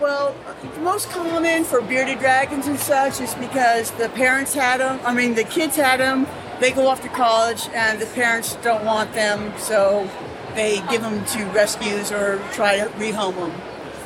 [0.00, 4.98] Well, the most common for bearded dragons and such is because the parents had them.
[5.04, 6.26] I mean, the kids had them.
[6.58, 10.08] They go off to college, and the parents don't want them, so
[10.54, 13.52] they give them to rescues or try to rehome them.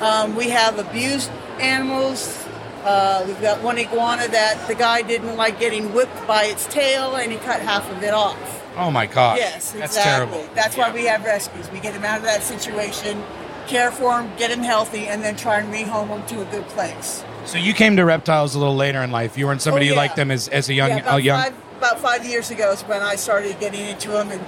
[0.00, 1.30] Um, we have abused
[1.61, 2.44] animals.
[2.85, 7.14] Uh, we've got one iguana that the guy didn't like getting whipped by its tail,
[7.16, 8.62] and he cut half of it off.
[8.76, 9.38] Oh my god.
[9.38, 10.33] Yes, That's exactly.
[10.33, 10.54] terrible.
[10.54, 11.70] That's why we have rescues.
[11.70, 13.22] We get them out of that situation,
[13.66, 16.64] care for them, get them healthy, and then try and rehome them to a good
[16.68, 17.24] place.
[17.44, 19.37] So you came to reptiles a little later in life.
[19.37, 21.42] You weren't somebody Oh, who liked them as, as a young yeah, about, a young
[21.42, 24.40] five, about five years ago is when I started getting into them, and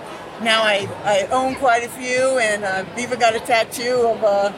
[0.43, 4.55] now I, I own quite a few, and I've even got a tattoo of a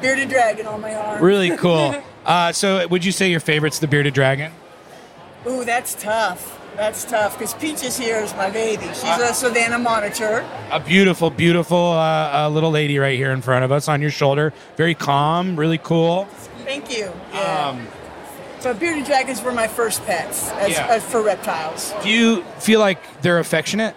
[0.00, 1.22] bearded dragon on my arm.
[1.22, 1.94] Really cool.
[2.26, 4.52] uh, so would you say your favorite's the bearded dragon?
[5.46, 6.58] Ooh, that's tough.
[6.76, 8.86] That's tough because Peaches here is my baby.
[8.88, 10.44] She's Uh, a Savannah monitor.
[10.70, 14.10] A beautiful, beautiful uh, uh, little lady right here in front of us on your
[14.10, 14.52] shoulder.
[14.76, 16.26] Very calm, really cool.
[16.64, 17.12] Thank you.
[17.34, 17.68] Yeah.
[17.68, 17.86] Um,
[18.62, 20.86] but bearded dragons were my first pets as, Yeah.
[20.86, 21.92] as for reptiles.
[22.02, 23.94] do you feel like they're affectionate?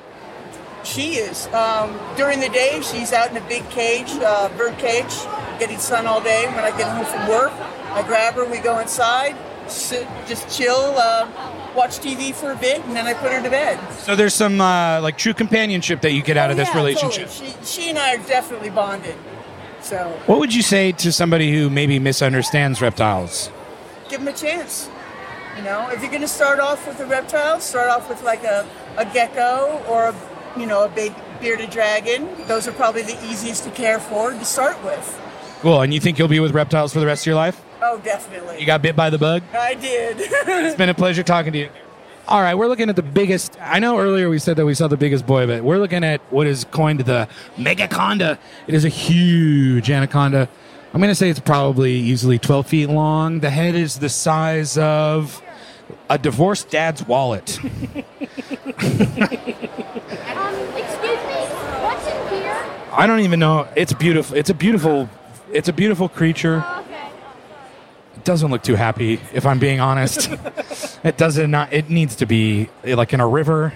[0.83, 1.47] She is.
[1.47, 5.13] Um, during the day, she's out in a big cage, uh, bird cage,
[5.59, 6.45] getting sun all day.
[6.47, 7.51] When I get home from work,
[7.91, 9.35] I grab her, we go inside,
[9.67, 11.27] sit, just chill, uh,
[11.75, 13.79] watch TV for a bit, and then I put her to bed.
[13.99, 16.77] So there's some uh, like true companionship that you get out of Oh, this yeah,
[16.77, 17.29] relationship.
[17.29, 17.53] totally.
[17.63, 19.15] She, she and I are definitely bonded.
[19.81, 23.51] So What would you say to somebody who maybe misunderstands reptiles?
[24.09, 24.89] give them a chance.
[25.57, 28.43] You know, if you're going to start off with a reptile, start off with like
[28.43, 30.15] a, a gecko or a,
[30.59, 32.27] you know a big bearded dragon.
[32.47, 35.21] Those are probably the easiest to care for to start with.
[35.61, 35.81] Cool.
[35.81, 37.61] And you think you'll be with reptiles for the rest of your life?
[37.87, 38.59] Oh, definitely.
[38.59, 39.43] You got bit by the bug?
[39.53, 40.17] I did.
[40.65, 41.69] It's been a pleasure talking to you.
[42.27, 43.55] All right, we're looking at the biggest.
[43.61, 46.19] I know earlier we said that we saw the biggest boy, but we're looking at
[46.31, 48.39] what is coined the megaconda.
[48.65, 50.49] It is a huge anaconda.
[50.93, 53.41] I'm going to say it's probably easily 12 feet long.
[53.41, 55.43] The head is the size of
[56.09, 57.59] a divorced dad's wallet.
[60.35, 61.35] Um, excuse me,
[61.81, 62.65] what's in here?
[62.91, 63.67] I don't even know.
[63.75, 64.35] It's beautiful.
[64.35, 65.09] It's a beautiful.
[65.51, 66.57] It's a beautiful creature.
[66.57, 66.84] It
[68.25, 70.29] doesn't look too happy, if I'm being honest.
[71.03, 71.49] it doesn't.
[71.49, 71.71] Not.
[71.71, 73.73] It needs to be like in a river.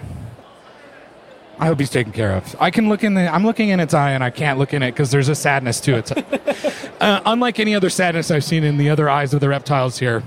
[1.59, 2.55] I hope he's taken care of.
[2.59, 3.33] I can look in the.
[3.33, 5.79] I'm looking in its eye, and I can't look in it because there's a sadness
[5.81, 6.11] to it.
[7.01, 10.23] uh, unlike any other sadness I've seen in the other eyes of the reptiles here.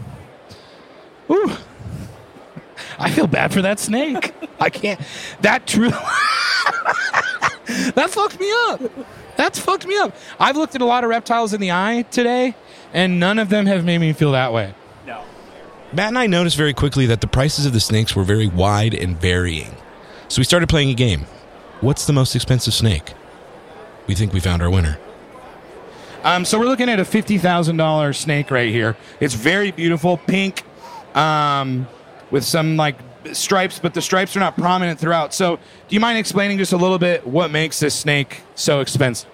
[1.30, 1.52] Ooh.
[2.98, 4.35] I feel bad for that snake.
[4.61, 5.00] I can't.
[5.40, 5.90] That true.
[7.94, 8.80] that fucked me up.
[9.37, 10.14] That's fucked me up.
[10.38, 12.54] I've looked at a lot of reptiles in the eye today,
[12.92, 14.74] and none of them have made me feel that way.
[15.07, 15.22] No.
[15.92, 18.94] Matt and I noticed very quickly that the prices of the snakes were very wide
[18.94, 19.74] and varying.
[20.28, 21.26] So we started playing a game.
[21.81, 23.12] What's the most expensive snake?
[24.07, 24.98] We think we found our winner.
[26.24, 28.96] Um, so we're looking at a fifty thousand dollars snake right here.
[29.18, 30.62] It's very beautiful, pink,
[31.16, 31.88] um,
[32.31, 32.96] with some like
[33.33, 35.35] stripes, but the stripes are not prominent throughout.
[35.35, 39.28] So, do you mind explaining just a little bit what makes this snake so expensive?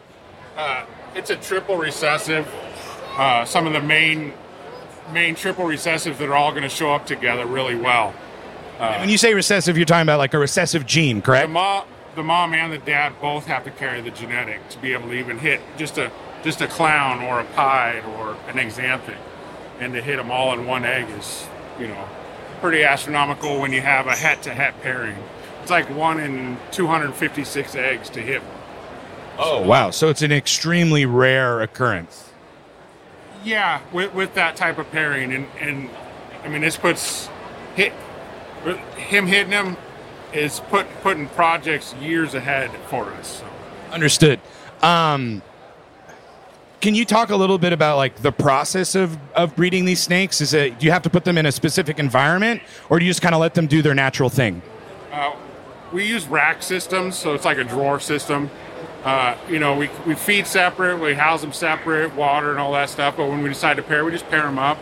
[0.56, 2.46] Uh, it's a triple recessive.
[3.18, 4.32] Uh, some of the main
[5.12, 8.14] main triple recessives that are all going to show up together really well.
[8.78, 11.48] Uh, when you say recessive, you're talking about like a recessive gene, correct?
[11.48, 14.92] the mom, the mom and the dad both have to carry the genetic to be
[14.92, 16.12] able to even hit just a
[16.44, 19.18] just a clown or a pied or an axanthic,
[19.80, 21.48] and to hit them all in one egg is
[21.80, 22.08] you know
[22.60, 25.16] pretty astronomical when you have a het to het pairing.
[25.62, 28.42] It's like one in 256 eggs to hit.
[29.38, 29.90] Oh wow!
[29.90, 32.27] So it's an extremely rare occurrence.
[33.44, 35.90] Yeah, with, with that type of pairing, and, and
[36.44, 37.28] I mean, this puts
[37.74, 37.92] hit
[38.96, 39.76] him hitting him
[40.32, 43.38] is put putting projects years ahead for us.
[43.38, 43.46] So.
[43.92, 44.40] Understood.
[44.82, 45.42] Um,
[46.80, 50.40] can you talk a little bit about like the process of, of breeding these snakes?
[50.40, 53.10] Is it do you have to put them in a specific environment, or do you
[53.10, 54.62] just kind of let them do their natural thing?
[55.12, 55.34] Uh,
[55.92, 58.50] we use rack systems, so it's like a drawer system.
[59.04, 62.90] Uh, you know, we, we feed separate, we house them separate, water and all that
[62.90, 63.16] stuff.
[63.16, 64.78] But when we decide to pair, we just pair them up,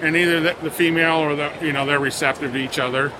[0.00, 3.12] and either the, the female or the you know they're receptive to each other.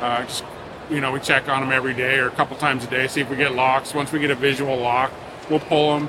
[0.00, 0.44] Uh, just
[0.90, 3.20] you know, we check on them every day or a couple times a day, see
[3.20, 3.94] if we get locks.
[3.94, 5.10] Once we get a visual lock,
[5.48, 6.08] we'll pull them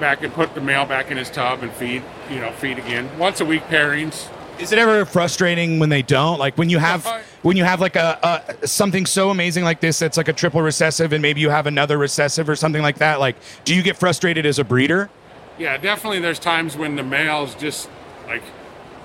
[0.00, 2.02] back and put the male back in his tub and feed.
[2.30, 3.08] You know, feed again.
[3.18, 4.28] Once a week pairings.
[4.58, 6.38] Is it ever frustrating when they don't?
[6.38, 7.06] Like when you have
[7.42, 10.62] when you have like a, a something so amazing like this that's like a triple
[10.62, 13.20] recessive, and maybe you have another recessive or something like that.
[13.20, 15.10] Like, do you get frustrated as a breeder?
[15.58, 16.20] Yeah, definitely.
[16.20, 17.88] There's times when the male's just
[18.26, 18.42] like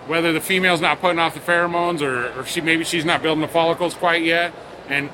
[0.08, 3.42] whether the female's not putting off the pheromones or, or she maybe she's not building
[3.42, 4.54] the follicles quite yet,
[4.90, 5.10] and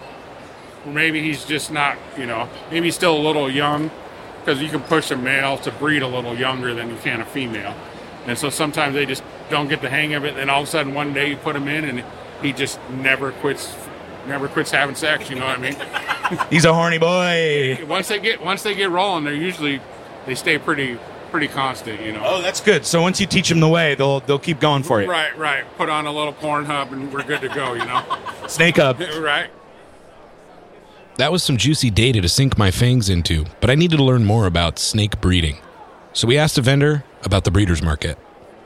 [0.85, 1.97] maybe he's just not.
[2.17, 3.91] You know, maybe he's still a little young
[4.39, 7.25] because you can push a male to breed a little younger than you can a
[7.25, 7.75] female,
[8.25, 10.37] and so sometimes they just don't get the hang of it.
[10.37, 12.03] And all of a sudden, one day you put them in, and
[12.41, 13.75] he just never quits.
[14.27, 15.29] Never quits having sex.
[15.29, 16.47] You know what I mean?
[16.49, 17.83] He's a horny boy.
[17.87, 19.81] once they get once they get rolling, they're usually
[20.25, 20.97] they stay pretty
[21.31, 22.01] pretty constant.
[22.01, 22.21] You know.
[22.23, 22.85] Oh, that's good.
[22.85, 25.09] So once you teach them the way, they'll they'll keep going for you.
[25.09, 25.65] Right, right.
[25.77, 27.73] Put on a little porn hub and we're good to go.
[27.73, 28.03] You know.
[28.47, 28.99] Snake up.
[29.19, 29.49] right.
[31.17, 34.23] That was some juicy data to sink my fangs into, but I needed to learn
[34.23, 35.57] more about snake breeding.
[36.13, 38.17] So we asked a vendor about the breeder's market.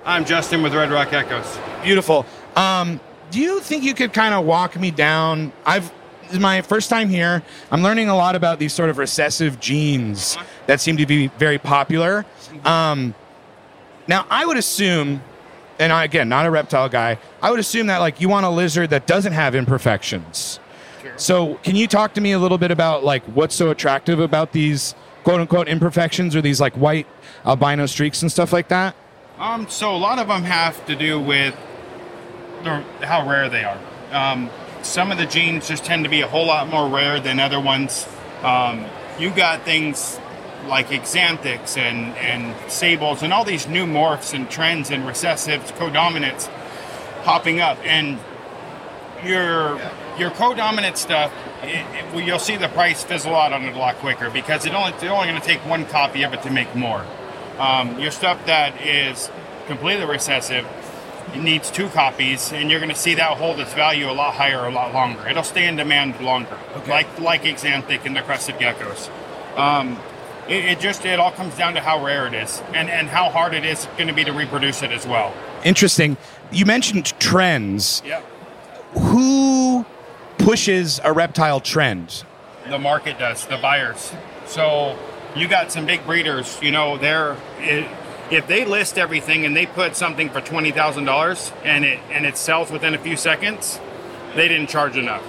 [0.06, 1.58] I'm Justin with Red Rock Echoes.
[1.84, 2.26] Beautiful.
[2.56, 3.00] Um,
[3.32, 5.52] do you think you could kind of walk me down?
[5.66, 5.92] I've
[6.26, 7.44] this is my first time here.
[7.72, 11.60] I'm learning a lot about these sort of recessive genes that seem to be very
[11.60, 12.26] popular.
[12.64, 13.14] Um,
[14.08, 15.22] now, I would assume,
[15.78, 18.50] and I, again, not a reptile guy, I would assume that like you want a
[18.50, 20.60] lizard that doesn't have imperfections.
[21.16, 24.52] So, can you talk to me a little bit about like what's so attractive about
[24.52, 27.06] these quote unquote imperfections or these like white
[27.46, 28.96] albino streaks and stuff like that?
[29.38, 31.56] Um, so a lot of them have to do with
[33.02, 33.80] how rare they are.
[34.12, 34.50] Um,
[34.82, 37.60] some of the genes just tend to be a whole lot more rare than other
[37.60, 38.08] ones.
[38.44, 38.86] Um,
[39.20, 40.20] you got things
[40.68, 46.50] like axanthics and, and sables and all these new morphs and trends and recessives, codominants
[47.24, 47.78] popping up.
[47.84, 48.20] And
[49.24, 49.80] your
[50.18, 53.78] your codominant stuff, it, it, well, you'll see the price fizzle out on it a
[53.78, 56.52] lot quicker because it only, it's only going to take one copy of it to
[56.52, 57.06] make more.
[57.60, 59.30] Um, your stuff that is
[59.68, 60.66] completely recessive,
[61.34, 64.36] it needs two copies, and you're going to see that hold its value a lot
[64.36, 65.28] higher, a lot longer.
[65.28, 66.58] It'll stay in demand longer,
[66.88, 69.10] like like Xanthic and the crested geckos.
[69.58, 70.00] Um,
[70.48, 73.30] it, it just it all comes down to how rare it is, and and how
[73.30, 75.34] hard it is going to be to reproduce it as well.
[75.64, 76.18] Interesting.
[76.52, 78.02] You mentioned trends.
[78.06, 78.24] Yep.
[78.94, 79.86] Who
[80.38, 82.24] pushes a reptile trend?
[82.70, 84.12] the market does, the buyers.
[84.46, 84.98] So
[85.36, 87.38] you got some big breeders, you know, they're
[88.32, 92.26] if they list everything and they put something for twenty thousand dollars and it and
[92.26, 93.80] it sells within a few seconds,
[94.36, 95.24] they didn't charge enough.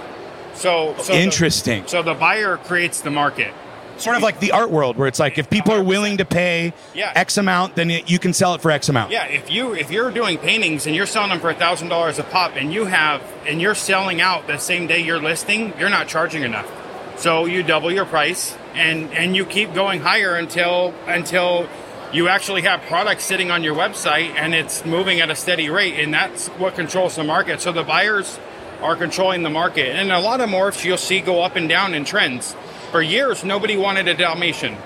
[0.55, 1.85] So, so the- Interesting.
[1.87, 3.53] so the buyer creates the market.
[3.97, 6.71] Sort of like the art world, where it's like if people are willing to pay
[6.93, 7.11] Yeah.
[7.15, 9.09] X amount, then it, you can sell it for X amount.
[9.11, 12.23] Yeah, if you if you're doing paintings and you're selling them for thousand dollars a
[12.23, 16.07] pop, and you have and you're selling out the same day you're listing, you're not
[16.07, 16.71] charging enough.
[17.17, 21.67] So you double your price, and and you keep going higher until until
[22.13, 25.95] you actually have products sitting on your website and it's moving at a steady rate,
[25.99, 27.61] and that's what controls the market.
[27.61, 28.39] So the buyers
[28.81, 31.93] are controlling the market, and a lot of morphs you'll see go up and down
[31.93, 32.55] in trends.
[32.91, 34.77] For years, nobody wanted a Dalmatian.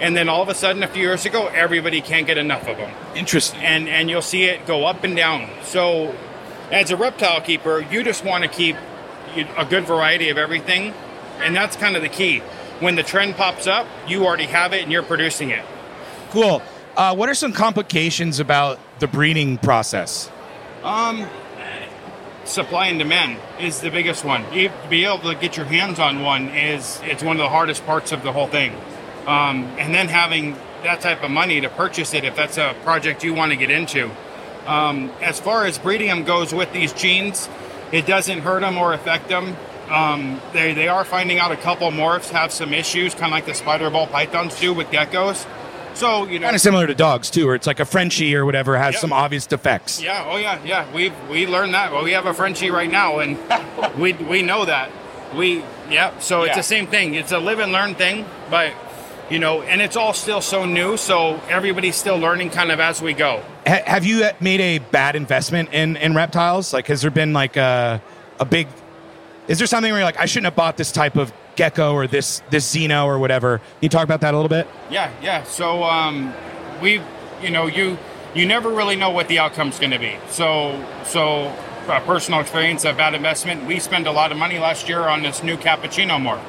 [0.00, 2.76] And then all of a sudden, a few years ago, everybody can't get enough of
[2.76, 2.92] them.
[3.14, 3.60] Interesting.
[3.60, 5.50] And and you'll see it go up and down.
[5.62, 6.14] So,
[6.70, 8.76] as a reptile keeper, you just want to keep
[9.56, 10.94] a good variety of everything,
[11.40, 12.38] and that's kind of the key.
[12.80, 15.64] When the trend pops up, you already have it and you're producing it.
[16.32, 16.62] Cool.
[16.96, 20.30] Uh, what are some complications about the breeding process?
[20.82, 21.28] Um,
[22.46, 24.42] supply and demand is the biggest one.
[24.50, 27.50] You, to be able to get your hands on one is it's one of the
[27.50, 28.72] hardest parts of the whole thing.
[29.26, 33.22] Um, and then having that type of money to purchase it if that's a project
[33.22, 34.10] you want to get into.
[34.66, 37.46] Um, as far as breeding them goes with these genes,
[37.92, 39.54] it doesn't hurt them or affect them.
[39.90, 43.44] Um, they, they are finding out a couple morphs have some issues, kind of like
[43.44, 45.46] the spider ball pythons do with geckos.
[45.94, 48.44] So, you know, Kind of similar to dogs too, where it's like a Frenchie or
[48.44, 50.02] whatever has some obvious defects.
[50.02, 50.92] Yeah, oh yeah, yeah.
[50.94, 51.92] We we learned that.
[51.92, 53.38] Well, we have a Frenchie right now, and
[53.98, 54.90] we we know that.
[55.36, 56.18] We yeah.
[56.18, 57.14] So it's the same thing.
[57.14, 58.72] It's a live and learn thing, but
[59.30, 60.96] you know, and it's all still so new.
[60.96, 63.42] So everybody's still learning kind of as we go.
[63.66, 66.72] Ha- have you uh, made a bad investment in, in reptiles?
[66.72, 68.02] Like, has there been like a,
[68.40, 68.68] a big?
[69.48, 72.06] Is there something where you're like, I shouldn't have bought this type of gecko or
[72.06, 73.58] this this xeno or whatever?
[73.58, 74.66] Can you talk about that a little bit?
[74.90, 75.44] Yeah, yeah.
[75.44, 76.32] So um,
[76.80, 77.00] we,
[77.42, 77.98] you know, you
[78.34, 80.16] you never really know what the outcome's going to be.
[80.28, 81.54] So so
[81.88, 83.66] uh, personal experience, a bad investment.
[83.66, 86.42] We spent a lot of money last year on this new cappuccino morph,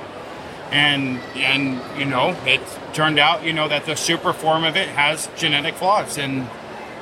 [0.71, 2.61] and and you know it
[2.93, 6.47] turned out you know that the super form of it has genetic flaws, and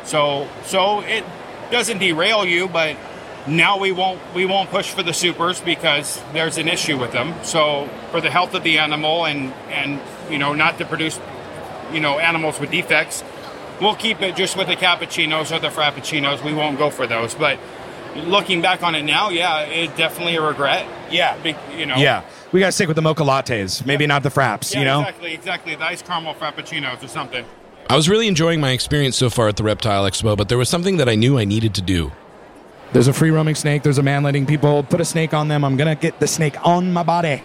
[0.04, 1.24] so so it
[1.72, 2.98] doesn't derail you, but
[3.48, 7.34] now we won't we won't push for the supers because there's an issue with them.
[7.44, 11.20] So for the health of the animal and and you know not to produce
[11.92, 13.24] you know animals with defects,
[13.82, 16.44] we'll keep it just with the cappuccinos or the frappuccinos.
[16.44, 17.34] We won't go for those.
[17.34, 17.60] But
[18.16, 20.86] looking back on it now, yeah, it's definitely a regret.
[21.12, 21.98] Yeah, Be, you know.
[21.98, 24.74] Yeah, we gotta stick with the mocha lattes, maybe not the fraps.
[24.74, 25.00] Yeah, you know.
[25.02, 25.76] exactly, exactly.
[25.76, 27.46] The ice caramel frappuccinos or something.
[27.90, 30.70] I was really enjoying my experience so far at the Reptile Expo, but there was
[30.70, 32.12] something that I knew I needed to do.
[32.94, 33.84] There's a free roaming snake.
[33.84, 35.64] There's a man letting people put a snake on them.
[35.64, 37.42] I'm gonna get the snake on my body.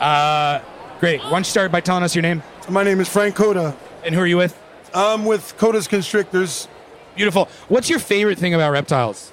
[0.00, 0.60] Uh,
[1.00, 1.20] great.
[1.20, 2.42] Why don't you start by telling us your name?
[2.68, 3.76] My name is Frank Coda.
[4.04, 4.58] And who are you with?
[4.94, 6.66] I'm with Coda's Constrictors.
[7.14, 7.48] Beautiful.
[7.68, 9.32] What's your favorite thing about reptiles?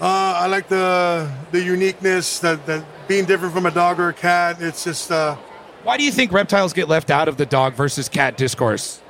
[0.00, 4.14] Uh, I like the the uniqueness, that that being different from a dog or a
[4.14, 4.58] cat.
[4.60, 5.10] It's just.
[5.10, 5.36] Uh,
[5.82, 9.00] Why do you think reptiles get left out of the dog versus cat discourse?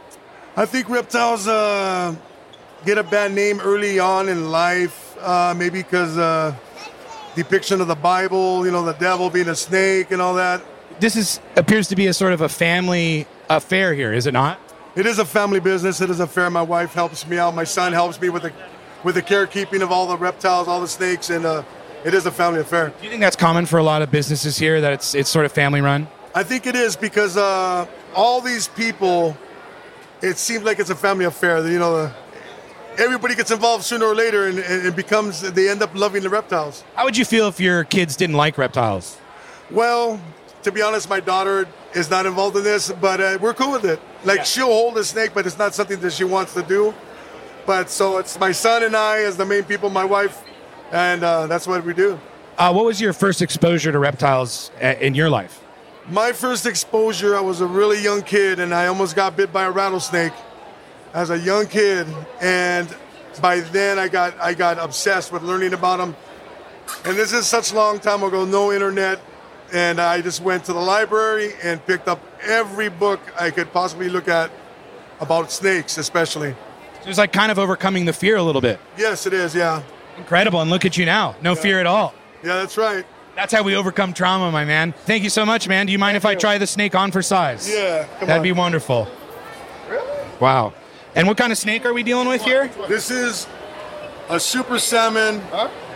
[0.56, 2.14] I think reptiles uh,
[2.86, 6.54] get a bad name early on in life, uh, maybe because uh,
[7.34, 10.62] depiction of the Bible, you know, the devil being a snake and all that.
[11.00, 14.60] This is appears to be a sort of a family affair here, is it not?
[14.94, 16.00] It is a family business.
[16.00, 16.48] It is a fair.
[16.48, 17.54] My wife helps me out.
[17.54, 18.52] My son helps me with the
[19.02, 21.64] with the carekeeping of all the reptiles, all the snakes, and uh,
[22.04, 22.92] it is a family affair.
[22.98, 24.80] Do you think that's common for a lot of businesses here?
[24.80, 26.06] That it's it's sort of family run.
[26.34, 29.36] I think it is because uh, all these people,
[30.22, 31.66] it seems like it's a family affair.
[31.68, 32.10] You know,
[32.98, 36.30] everybody gets involved sooner or later, and, and it becomes they end up loving the
[36.30, 36.84] reptiles.
[36.94, 39.18] How would you feel if your kids didn't like reptiles?
[39.70, 40.20] Well,
[40.62, 43.84] to be honest, my daughter is not involved in this, but uh, we're cool with
[43.84, 44.00] it.
[44.24, 46.94] Like she'll hold a snake, but it's not something that she wants to do.
[47.66, 50.42] But so it's my son and I as the main people, my wife,
[50.92, 52.18] and uh, that's what we do.
[52.58, 55.62] Uh, what was your first exposure to reptiles uh, in your life?
[56.08, 59.64] My first exposure, I was a really young kid, and I almost got bit by
[59.64, 60.32] a rattlesnake
[61.16, 62.06] as a young kid.
[62.40, 62.94] And
[63.40, 66.14] by then, I got I got obsessed with learning about them.
[67.04, 69.20] And this is such a long time ago, no internet,
[69.72, 74.08] and I just went to the library and picked up every book I could possibly
[74.08, 74.52] look at
[75.20, 76.50] about snakes, especially.
[77.00, 78.78] It was like kind of overcoming the fear a little bit.
[78.96, 79.54] Yes, it is.
[79.54, 79.82] Yeah.
[80.16, 80.60] Incredible.
[80.60, 81.34] And look at you now.
[81.42, 82.14] No fear at all.
[82.44, 83.04] Yeah, that's right.
[83.34, 84.92] That's how we overcome trauma, my man.
[84.92, 85.86] Thank you so much, man.
[85.86, 87.68] Do you mind if I try the snake on for size?
[87.68, 88.42] Yeah, come That'd on.
[88.42, 89.08] be wonderful.
[89.88, 90.28] Really?
[90.40, 90.72] Wow.
[91.16, 92.70] And what kind of snake are we dealing with here?
[92.88, 93.46] This is
[94.28, 95.40] a super salmon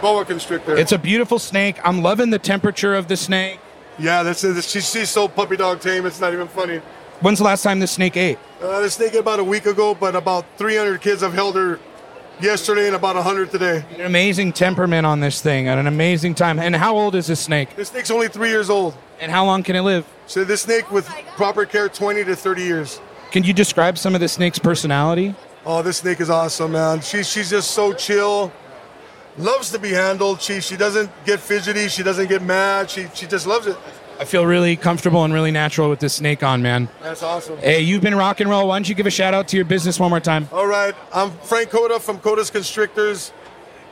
[0.00, 0.74] boa constrictor.
[0.74, 1.76] It's a beautiful snake.
[1.84, 3.60] I'm loving the temperature of the snake.
[3.98, 4.64] Yeah, that's it.
[4.64, 6.06] She, she's so puppy dog tame.
[6.06, 6.78] It's not even funny.
[7.20, 8.38] When's the last time this snake ate?
[8.62, 11.78] Uh, this snake ate about a week ago, but about 300 kids have held her
[12.40, 13.84] yesterday and about 100 today.
[13.96, 16.58] An amazing temperament on this thing at an amazing time.
[16.58, 17.76] And how old is this snake?
[17.76, 18.96] This snake's only three years old.
[19.20, 20.06] And how long can it live?
[20.26, 21.06] So this snake, with
[21.36, 23.00] proper care, 20 to 30 years.
[23.30, 25.34] Can you describe some of the snake's personality?
[25.64, 27.00] Oh, this snake is awesome, man.
[27.00, 28.52] She, she's just so chill.
[29.38, 30.42] Loves to be handled.
[30.42, 31.88] She she doesn't get fidgety.
[31.88, 32.90] She doesn't get mad.
[32.90, 33.76] She she just loves it.
[34.18, 36.88] I feel really comfortable and really natural with this snake on, man.
[37.00, 37.56] That's awesome.
[37.58, 38.68] Hey, you've been rock and roll.
[38.68, 40.48] Why don't you give a shout out to your business one more time?
[40.52, 43.32] All right, I'm Frank Coda from Coda's Constrictors,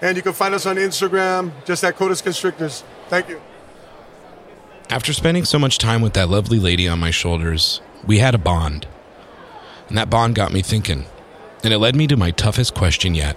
[0.03, 2.82] and you can find us on Instagram just at Coda's Constrictors.
[3.09, 3.41] Thank you.
[4.91, 8.39] After spending so much time with that lovely lady on my shoulders, we had a
[8.39, 8.86] bond.
[9.89, 11.07] And that bond got me thinking.
[11.64, 13.36] And it led me to my toughest question yet.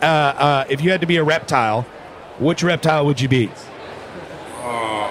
[0.00, 1.82] Uh, uh, if you had to be a reptile,
[2.38, 3.50] which reptile would you be?
[4.58, 5.08] Uh,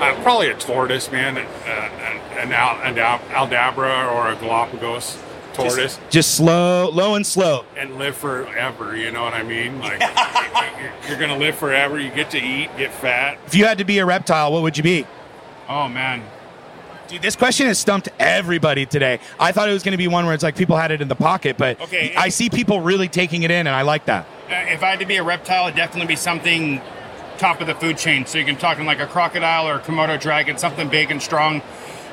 [0.00, 5.18] uh, probably a tortoise, man, uh, an, an, al, an al, aldabra or a Galapagos
[5.54, 7.64] tortoise, Just slow, low and slow.
[7.76, 8.96] and live forever.
[8.96, 9.80] You know what I mean?
[9.80, 10.00] Like
[10.80, 11.98] you're, you're gonna live forever.
[11.98, 13.38] You get to eat, get fat.
[13.46, 15.06] If you had to be a reptile, what would you be?
[15.68, 16.22] Oh man,
[17.08, 19.18] Dude, this question has stumped everybody today.
[19.40, 21.08] I thought it was going to be one where it's like people had it in
[21.08, 22.14] the pocket, but Okay.
[22.14, 24.26] I see people really taking it in, and I like that.
[24.50, 26.82] Uh, if I had to be a reptile, it'd definitely be something
[27.38, 28.26] top of the food chain.
[28.26, 31.22] So you can talk in like a crocodile or a Komodo dragon, something big and
[31.22, 31.62] strong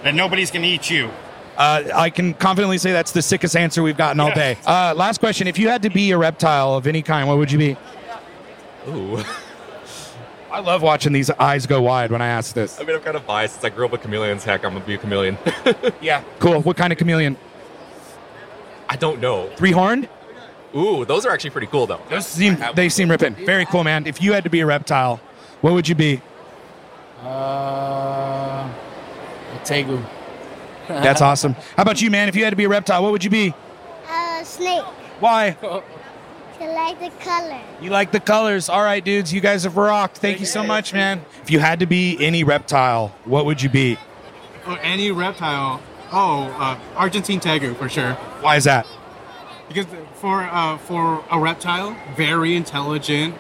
[0.04, 1.10] that nobody's gonna eat you.
[1.58, 4.58] Uh, I can confidently say that's the sickest answer we've gotten all day.
[4.66, 7.52] Uh, last question: If you had to be a reptile of any kind, what would
[7.52, 7.78] you be?
[8.88, 9.24] Ooh.
[10.56, 12.80] I love watching these eyes go wide when I ask this.
[12.80, 13.56] I mean, I'm kind of biased.
[13.56, 14.46] Since I grew up with chameleons.
[14.46, 15.38] Heck, I'm gonna be a chameleon.
[16.02, 16.24] yeah.
[16.40, 16.62] Cool.
[16.62, 17.36] What kind of chameleon?
[18.88, 19.50] I don't know.
[19.58, 20.08] Three horned?
[20.74, 22.00] Ooh, those are actually pretty cool though.
[22.10, 23.36] Those seem they seem ripping.
[23.36, 24.08] Very cool, man.
[24.08, 25.20] If you had to be a reptile,
[25.60, 26.22] what would you be?
[27.22, 28.72] Uh, a
[29.66, 30.02] tegu.
[30.88, 31.56] That's awesome.
[31.76, 32.30] How about you, man?
[32.30, 33.54] If you had to be a reptile, what would you be?
[34.08, 34.86] Uh, snake.
[35.20, 35.58] Why?
[36.60, 37.60] I like the color.
[37.82, 38.70] You like the colors.
[38.70, 39.34] All right, dudes.
[39.34, 40.18] You guys have rocked.
[40.18, 41.24] Thank you so much, man.
[41.44, 43.98] If you had to be any reptile, what would you be?
[44.68, 45.82] Or any reptile.
[46.12, 48.14] Oh, uh, Argentine tegu for sure.
[48.42, 48.88] Why is that?
[49.68, 53.36] Because for uh, for a reptile, very intelligent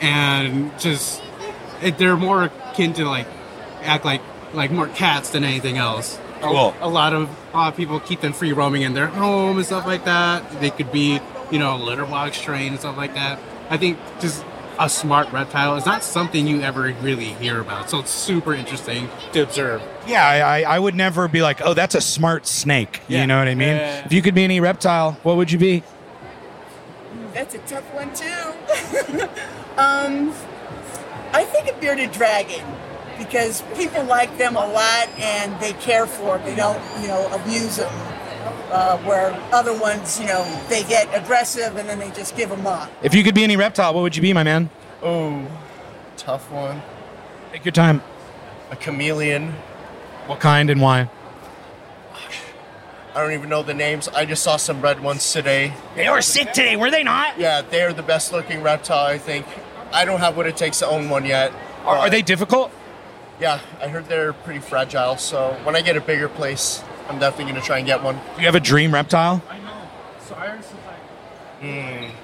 [0.00, 1.22] and just
[1.82, 3.26] it, they're more akin to like
[3.82, 4.20] act like
[4.52, 6.18] like more cats than anything else.
[6.18, 6.74] A- Cool.
[6.80, 10.04] A, lot of uh, people keep them free roaming in their home and stuff like
[10.06, 10.60] that.
[10.60, 11.18] They could be
[11.50, 13.38] you know litter box trained and stuff like that.
[13.68, 14.44] I think just
[14.78, 17.90] a smart reptile is not something you ever really hear about.
[17.90, 19.82] So it's super interesting to observe.
[20.06, 23.02] Yeah, I, I, I would never be like, oh, that's a smart snake.
[23.06, 23.76] You know what I mean?
[23.76, 24.06] Yeah.
[24.06, 25.82] If you could be any reptile, what would you be?
[27.34, 28.26] That's a tough one too.
[29.76, 30.32] um,
[31.32, 32.64] I think a bearded dragon
[33.18, 36.46] because people like them a lot and they care for them.
[36.46, 38.09] They don't, you know, abuse them.
[38.70, 42.66] Uh, where other ones, you know, they get aggressive and then they just give them
[42.66, 42.90] up.
[43.02, 44.70] If you could be any reptile, what would you be, my man?
[45.02, 45.46] Oh,
[46.16, 46.80] tough one.
[47.52, 48.02] Take your time.
[48.70, 49.52] A chameleon.
[50.26, 51.10] What kind and why?
[53.12, 54.06] I don't even know the names.
[54.06, 55.74] I just saw some red ones today.
[55.96, 57.38] They were sick today, were they not?
[57.38, 59.46] Yeah, they're the best looking reptile, I think.
[59.92, 61.52] I don't have what it takes to own one yet.
[61.84, 62.70] Are, are they difficult?
[63.40, 65.16] Yeah, I heard they're pretty fragile.
[65.16, 68.14] So when I get a bigger place, I'm definitely going to try and get one.
[68.14, 69.42] Do you have a dream reptile?
[69.50, 69.88] I know.
[70.20, 70.62] So I'm.
[71.60, 72.14] Hmm.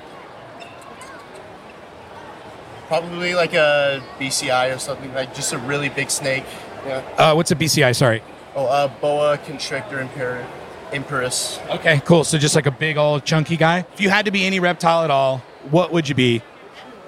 [2.86, 6.44] Probably like a BCI or something, like just a really big snake.
[6.86, 7.02] Yeah.
[7.18, 7.96] Uh, what's a BCI?
[7.96, 8.22] Sorry.
[8.54, 10.46] Oh, uh, boa constrictor imper-
[10.92, 11.58] imperus.
[11.74, 12.22] Okay, cool.
[12.22, 13.84] So just like a big old chunky guy.
[13.92, 16.42] If you had to be any reptile at all, what would you be?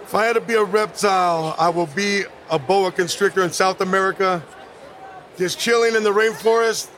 [0.02, 3.80] If I had to be a reptile, I will be a boa constrictor in South
[3.80, 4.42] America,
[5.36, 6.88] just chilling in the rainforest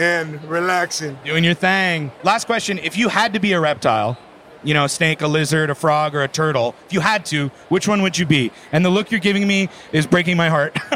[0.00, 1.18] and relaxing.
[1.24, 2.10] Doing your thing.
[2.22, 2.78] Last question.
[2.78, 4.18] If you had to be a reptile,
[4.64, 7.48] you know, a snake, a lizard, a frog, or a turtle, if you had to,
[7.68, 8.50] which one would you be?
[8.72, 10.76] And the look you're giving me is breaking my heart.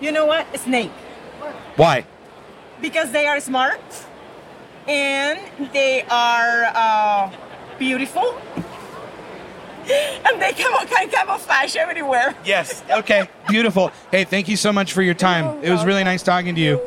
[0.00, 0.46] You know what?
[0.54, 0.90] A snake.
[1.76, 2.06] Why?
[2.80, 3.82] Because they are smart
[4.88, 5.38] and
[5.74, 7.30] they are uh,
[7.78, 8.40] beautiful
[9.84, 12.34] and they can, can camouflage everywhere.
[12.46, 12.82] Yes.
[12.90, 13.28] Okay.
[13.48, 13.92] Beautiful.
[14.10, 15.62] Hey, thank you so much for your time.
[15.62, 16.80] It was really nice talking to you.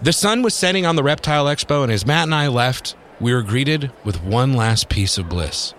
[0.00, 3.34] The sun was setting on the Reptile Expo, and as Matt and I left, we
[3.34, 5.74] were greeted with one last piece of bliss.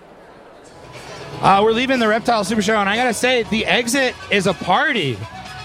[1.40, 4.52] Uh, we're leaving the Reptile Super Show, and I gotta say, the exit is a
[4.52, 5.16] party.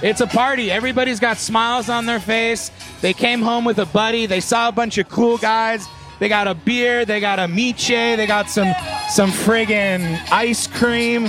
[0.02, 0.72] It's a party.
[0.72, 2.72] Everybody's got smiles on their face.
[3.02, 4.26] They came home with a buddy.
[4.26, 5.86] They saw a bunch of cool guys.
[6.20, 7.04] They got a beer.
[7.04, 7.90] They got a miche.
[7.90, 8.74] They got some
[9.10, 11.28] some friggin' ice cream.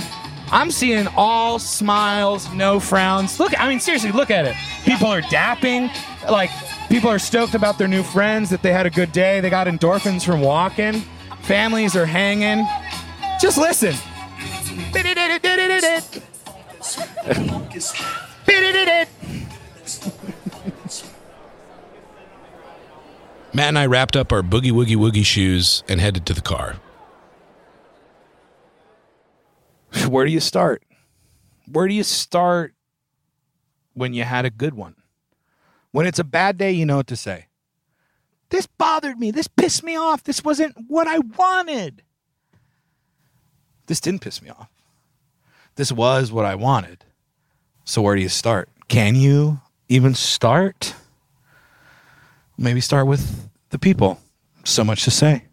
[0.49, 3.37] I'm seeing all smiles, no frowns.
[3.37, 4.55] Look, I mean, seriously, look at it.
[4.85, 5.91] People are dapping.
[6.29, 6.51] Like,
[6.89, 9.39] people are stoked about their new friends, that they had a good day.
[9.39, 11.03] They got endorphins from walking.
[11.43, 12.65] Families are hanging.
[13.39, 13.95] Just listen.
[23.53, 26.75] Matt and I wrapped up our boogie woogie woogie shoes and headed to the car.
[30.07, 30.83] Where do you start?
[31.71, 32.75] Where do you start
[33.93, 34.96] when you had a good one?
[35.91, 37.47] When it's a bad day, you know what to say.
[38.49, 39.31] This bothered me.
[39.31, 40.23] This pissed me off.
[40.23, 42.03] This wasn't what I wanted.
[43.87, 44.69] This didn't piss me off.
[45.75, 47.05] This was what I wanted.
[47.85, 48.69] So, where do you start?
[48.87, 50.93] Can you even start?
[52.57, 54.19] Maybe start with the people.
[54.63, 55.43] So much to say.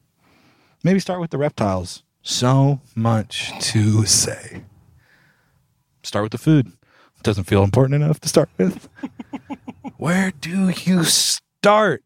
[0.83, 2.03] Maybe start with the reptiles.
[2.23, 4.65] So much to say.
[6.03, 6.73] Start with the food.
[7.23, 8.89] Doesn't feel important enough to start with.
[9.97, 12.03] Where do you start?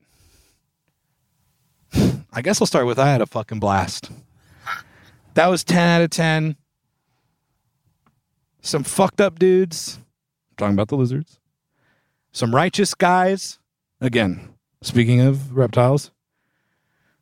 [2.32, 4.11] I guess I'll start with I had a fucking blast.
[5.34, 6.57] That was 10 out of 10.
[8.61, 9.99] Some fucked up dudes.
[10.51, 11.39] I'm talking about the lizards.
[12.32, 13.59] Some righteous guys.
[14.01, 14.51] Again,
[14.82, 16.11] speaking of reptiles.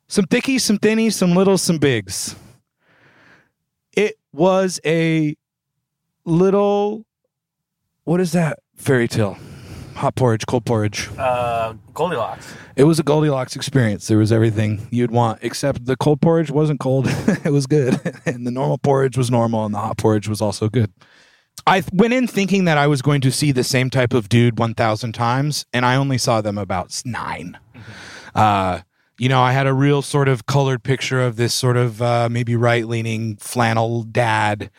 [0.09, 2.35] Some thickies, some thinnies, some littles, some bigs.
[3.93, 5.35] It was a
[6.25, 7.05] little,
[8.03, 9.37] what is that fairy tale?
[9.97, 11.09] Hot porridge, cold porridge.
[11.17, 12.53] Uh, Goldilocks.
[12.75, 14.07] It was a Goldilocks experience.
[14.07, 17.07] There was everything you'd want, except the cold porridge wasn't cold.
[17.43, 17.99] it was good.
[18.25, 20.91] And the normal porridge was normal, and the hot porridge was also good.
[21.65, 24.59] I went in thinking that I was going to see the same type of dude
[24.59, 27.57] 1,000 times, and I only saw them about s- 9
[28.35, 28.81] Uh,
[29.19, 32.29] you know, I had a real sort of colored picture of this sort of uh,
[32.29, 34.69] maybe right leaning flannel dad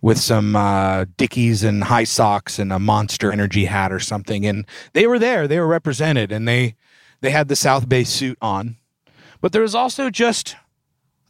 [0.00, 4.46] with some uh, Dickies and high socks and a monster energy hat or something.
[4.46, 6.74] And they were there, they were represented, and they
[7.20, 8.76] they had the South Bay suit on.
[9.40, 10.56] But there was also just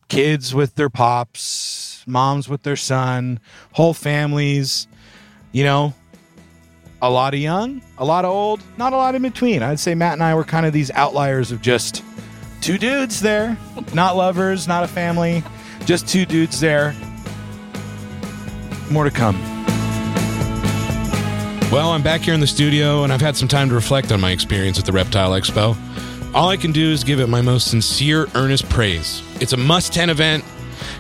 [0.09, 3.41] kids with their pops, moms with their son,
[3.73, 4.87] whole families,
[5.51, 5.95] you know,
[7.01, 9.63] a lot of young, a lot of old, not a lot in between.
[9.63, 12.05] I'd say Matt and I were kind of these outliers of just
[12.63, 13.59] two dudes there,
[13.93, 15.43] not lovers, not a family,
[15.85, 16.95] just two dudes there.
[18.91, 19.41] More to come.
[21.73, 24.21] Well, I'm back here in the studio and I've had some time to reflect on
[24.21, 25.77] my experience at the Reptile Expo.
[26.35, 29.23] All I can do is give it my most sincere, earnest praise.
[29.41, 30.45] It's a must 10 event,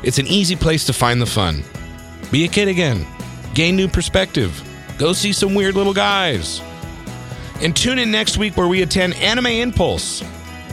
[0.02, 1.62] it's an easy place to find the fun.
[2.30, 3.06] Be a kid again,
[3.54, 4.60] gain new perspective,
[4.98, 6.60] go see some weird little guys.
[7.60, 10.24] And tune in next week where we attend Anime Impulse.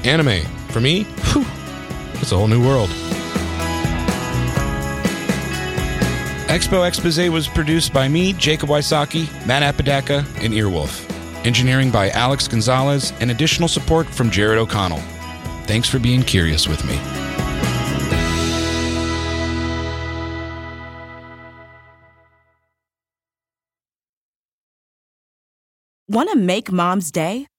[0.03, 1.45] Anime, for me, whew,
[2.21, 2.89] it's a whole new world.
[6.49, 11.05] Expo Expose was produced by me, Jacob Wysocki, Matt Apodaca, and Earwolf.
[11.45, 15.01] Engineering by Alex Gonzalez, and additional support from Jared O'Connell.
[15.67, 16.99] Thanks for being curious with me.
[26.09, 27.45] Want to make mom's day?